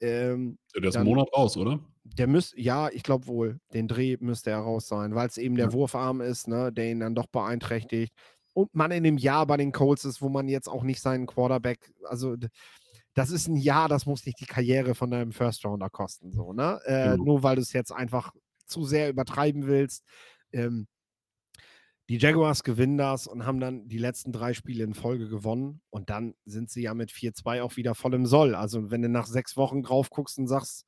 [0.00, 1.80] Ähm, Ja, Der ist einen Monat raus, oder?
[2.04, 5.56] der müsste, ja, ich glaube wohl, den Dreh müsste er raus sein, weil es eben
[5.56, 5.72] der Ja.
[5.72, 8.12] Wurfarm ist, ne, der ihn dann doch beeinträchtigt.
[8.54, 11.26] Und man in dem Jahr bei den Colts ist, wo man jetzt auch nicht seinen
[11.26, 12.36] Quarterback, also
[13.14, 16.52] das ist ein Jahr, das muss nicht die Karriere von deinem First Rounder kosten, so,
[16.52, 16.80] ne?
[16.84, 17.24] Äh, Genau.
[17.24, 18.32] Nur weil du es jetzt einfach
[18.66, 20.04] zu sehr übertreiben willst.
[20.52, 20.88] Ähm,
[22.08, 25.80] Die Jaguars gewinnen das und haben dann die letzten drei Spiele in Folge gewonnen.
[25.90, 28.54] Und dann sind sie ja mit 4-2 auch wieder voll im Soll.
[28.54, 30.86] Also, wenn du nach sechs Wochen drauf guckst und sagst,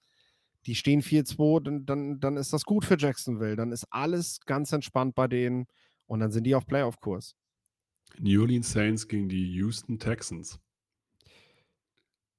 [0.66, 3.56] die stehen 4-2, dann, dann, dann ist das gut für Jacksonville.
[3.56, 5.66] Dann ist alles ganz entspannt bei denen
[6.06, 7.34] und dann sind die auf Playoff-Kurs.
[8.18, 10.60] New Orleans Saints gegen die Houston Texans.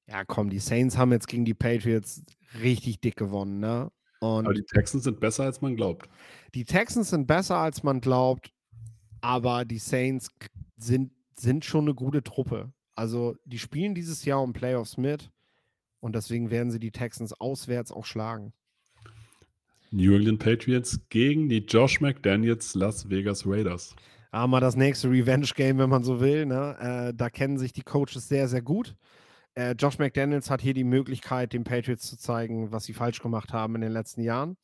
[0.08, 2.24] Ja, komm, die Saints haben jetzt gegen die Patriots
[2.62, 3.92] richtig dick gewonnen, ne?
[4.20, 6.10] Und aber die Texans sind besser, als man glaubt.
[6.54, 8.52] Die Texans sind besser, als man glaubt,
[9.22, 10.30] aber die Saints
[10.78, 12.74] sind, sind schon eine gute Truppe.
[12.96, 15.32] Also, die spielen dieses Jahr um Playoffs mit
[16.02, 18.54] und deswegen werden sie die Texans auswärts auch schlagen.
[19.92, 23.96] New England Patriots gegen die Josh McDaniels Las Vegas Raiders.
[24.32, 26.46] Ja, mal das nächste Revenge-Game, wenn man so will.
[26.46, 27.10] Ne?
[27.10, 28.96] Äh, da kennen sich die Coaches sehr, sehr gut.
[29.60, 33.52] Äh, Josh McDaniels hat hier die Möglichkeit, den Patriots zu zeigen, was sie falsch gemacht
[33.52, 34.56] haben in den letzten Jahren.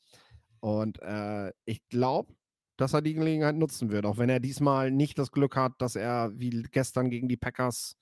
[0.62, 2.34] Und äh, ich glaube,
[2.78, 5.98] dass er die Gelegenheit nutzen wird, auch wenn er diesmal nicht das Glück hat, dass
[5.98, 7.98] er wie gestern gegen die Packers,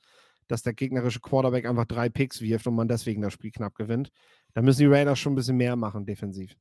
[0.48, 4.12] dass der gegnerische Quarterback einfach drei Picks wirft und man deswegen das Spiel knapp gewinnt.
[4.54, 6.56] Da müssen die Raiders schon ein bisschen mehr machen, defensiv.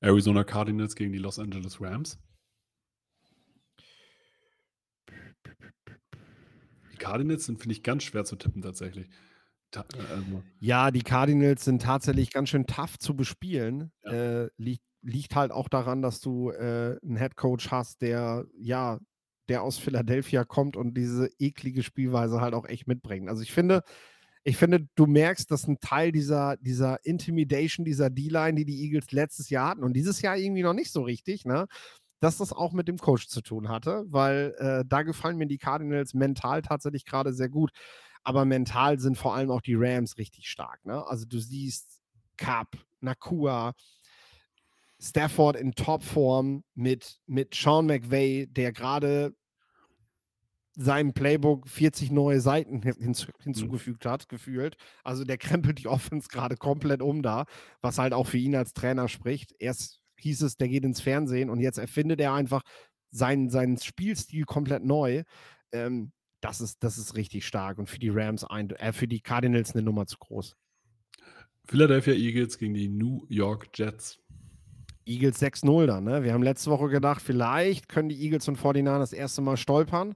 [0.00, 2.18] Arizona Cardinals gegen die Los Angeles Rams.
[6.90, 9.10] Die Cardinals sind, finde ich, ganz schwer zu tippen tatsächlich.
[9.76, 10.42] Also.
[10.60, 13.92] Ja, die Cardinals sind tatsächlich ganz schön tough zu bespielen.
[14.04, 14.12] Ja.
[14.12, 18.98] Äh, liegt, liegt halt auch daran, dass du äh, einen Head Coach hast, der ja,
[19.48, 23.28] der aus Philadelphia kommt und diese eklige Spielweise halt auch echt mitbringt.
[23.28, 23.82] Also ich finde,
[24.44, 29.12] ich finde, du merkst, dass ein Teil dieser, dieser Intimidation, dieser D-Line, die die Eagles
[29.12, 31.66] letztes Jahr hatten und dieses Jahr irgendwie noch nicht so richtig, ne?
[32.22, 35.58] dass das auch mit dem Coach zu tun hatte, weil äh, da gefallen mir die
[35.58, 37.72] Cardinals mental tatsächlich gerade sehr gut.
[38.24, 40.84] Aber mental sind vor allem auch die Rams richtig stark.
[40.84, 41.04] Ne?
[41.06, 42.00] Also du siehst
[42.36, 43.74] Cup, Nakua,
[45.00, 49.34] Stafford in Topform mit, mit Sean McVay, der gerade
[50.74, 53.42] seinem Playbook 40 neue Seiten hinzu, mhm.
[53.42, 54.76] hinzugefügt hat, gefühlt.
[55.04, 57.44] Also der krempelt die Offense gerade komplett um da,
[57.80, 59.54] was halt auch für ihn als Trainer spricht.
[59.58, 62.62] Erst hieß es, der geht ins Fernsehen und jetzt erfindet er einfach
[63.10, 65.24] seinen, seinen Spielstil komplett neu.
[65.72, 66.12] Ähm,
[66.42, 69.74] das ist, das ist richtig stark und für die Rams, ein, äh, für die Cardinals
[69.74, 70.56] eine Nummer zu groß.
[71.64, 74.18] Philadelphia Eagles gegen die New York Jets.
[75.06, 76.22] Eagles 6-0 dann, ne?
[76.22, 80.14] Wir haben letzte Woche gedacht, vielleicht können die Eagles und 49 das erste Mal stolpern.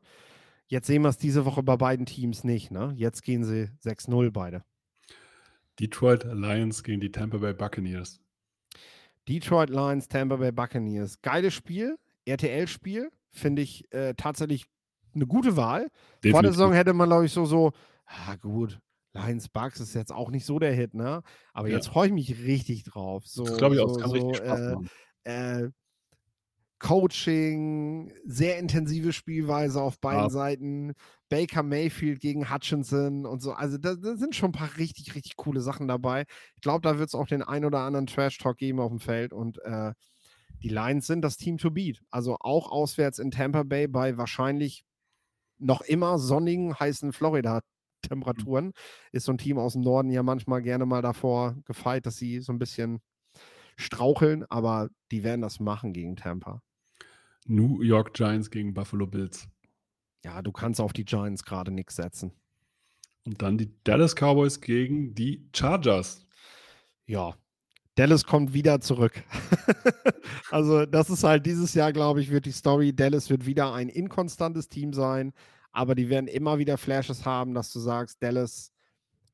[0.66, 2.93] Jetzt sehen wir es diese Woche bei beiden Teams nicht, ne?
[2.97, 4.64] Jetzt gehen sie 6-0 beide.
[5.79, 8.20] Detroit Lions gegen die Tampa Bay Buccaneers.
[9.29, 11.20] Detroit Lions, Tampa Bay Buccaneers.
[11.22, 14.66] Geiles Spiel, RTL-Spiel, finde ich äh, tatsächlich
[15.16, 15.88] eine gute Wahl.
[16.22, 16.30] Definitiv.
[16.32, 17.72] Vor der Saison hätte man, glaube ich, so, so,
[18.06, 18.78] ah, gut,
[19.12, 21.22] Lions Bucks ist jetzt auch nicht so der Hit, ne?
[21.52, 21.76] Aber ja.
[21.76, 23.26] jetzt freue ich mich richtig drauf.
[23.26, 24.76] So, das glaube ich auch, das kann so, richtig Spaß
[25.24, 25.62] äh.
[25.64, 25.70] Äh,
[26.78, 30.30] Coaching, sehr intensive Spielweise auf beiden ja.
[30.30, 30.92] Seiten.
[31.28, 33.52] Baker Mayfield gegen Hutchinson und so.
[33.52, 36.24] Also da, da, sind schon ein paar richtig, richtig coole Sachen dabei.
[36.54, 39.32] Ich glaube, da wird es auch den ein oder anderen Trash-Talk geben auf dem Feld
[39.32, 39.92] und äh,
[40.62, 42.02] die Lions sind das Team to beat.
[42.10, 44.84] Also auch auswärts in Tampa Bay bei wahrscheinlich
[45.59, 48.66] noch immer sonnigen, heißen Florida-Temperaturen.
[48.66, 48.72] Mhm.
[49.12, 52.40] Ist so ein Team aus dem Norden ja manchmal gerne mal davor gefeit, dass sie
[52.40, 53.00] so ein bisschen
[53.76, 56.62] straucheln, aber die werden das machen gegen Tampa.
[57.46, 59.48] New York Giants gegen Buffalo Bills.
[60.24, 62.32] Ja, du kannst auf die Giants gerade nichts setzen.
[63.24, 66.26] Und dann die Dallas Cowboys gegen die Chargers.
[67.07, 67.36] Ja,
[67.97, 69.22] Dallas kommt wieder zurück.
[70.51, 72.94] also, das ist halt dieses Jahr, glaube ich, wird die Story.
[72.94, 75.32] Dallas wird wieder ein inkonstantes Team sein,
[75.72, 78.70] aber die werden immer wieder Flashes haben, dass du sagst, Dallas,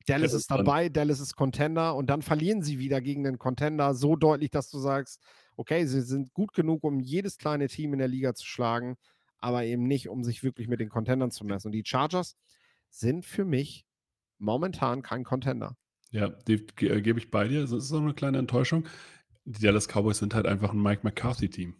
[0.05, 4.15] Dallas ist dabei, Dallas ist Contender und dann verlieren sie wieder gegen den Contender so
[4.15, 5.21] deutlich, dass du sagst,
[5.57, 8.95] okay, sie sind gut genug, um jedes kleine Team in der Liga zu schlagen,
[9.39, 11.67] aber eben nicht, um sich wirklich mit den Contendern zu messen.
[11.67, 12.37] Und die Chargers
[12.89, 13.85] sind für mich
[14.37, 15.75] momentan kein Contender.
[16.13, 17.61] Ja, die äh, gebe ich bei dir.
[17.61, 18.87] Das ist auch eine kleine Enttäuschung.
[19.45, 21.75] Die Dallas Cowboys sind halt einfach ein Mike McCarthy-Team.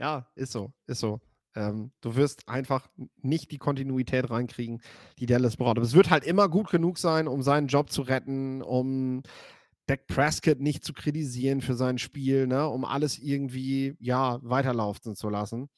[0.00, 1.20] ja, ist so, ist so.
[1.54, 2.88] Ähm, du wirst einfach
[3.22, 4.82] nicht die Kontinuität reinkriegen,
[5.18, 5.76] die Dallas braucht.
[5.76, 9.22] Aber es wird halt immer gut genug sein, um seinen Job zu retten, um
[9.86, 12.68] Dak Prescott nicht zu kritisieren für sein Spiel, ne?
[12.68, 15.68] um alles irgendwie ja weiterlaufen zu lassen,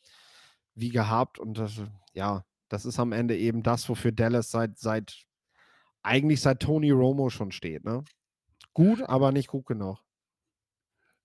[0.75, 1.39] wie gehabt.
[1.39, 1.79] Und das,
[2.15, 5.27] ja, das ist am Ende eben das, wofür Dallas seit, seit
[6.03, 7.85] eigentlich seit Tony Romo schon steht.
[7.85, 8.05] Ne?
[8.75, 9.99] Gut, aber nicht gut genug.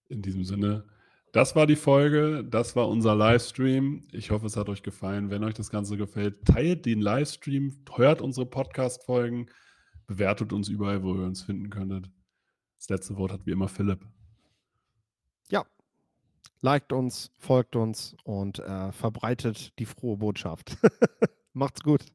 [0.10, 0.86] In diesem Sinne,
[1.34, 4.08] das war die Folge, das war unser Livestream.
[4.12, 5.30] Ich hoffe, es hat euch gefallen.
[5.30, 9.50] Wenn euch das Ganze gefällt, teilt den Livestream, hört unsere Podcast-Folgen,
[10.08, 12.10] bewertet uns überall, wo ihr uns finden könntet.
[12.78, 14.06] Das letzte Wort hat wie immer Philipp.
[15.50, 15.66] Ja,
[16.62, 20.78] liked uns, folgt uns und äh, verbreitet die frohe Botschaft.
[21.54, 22.06] Macht's gut.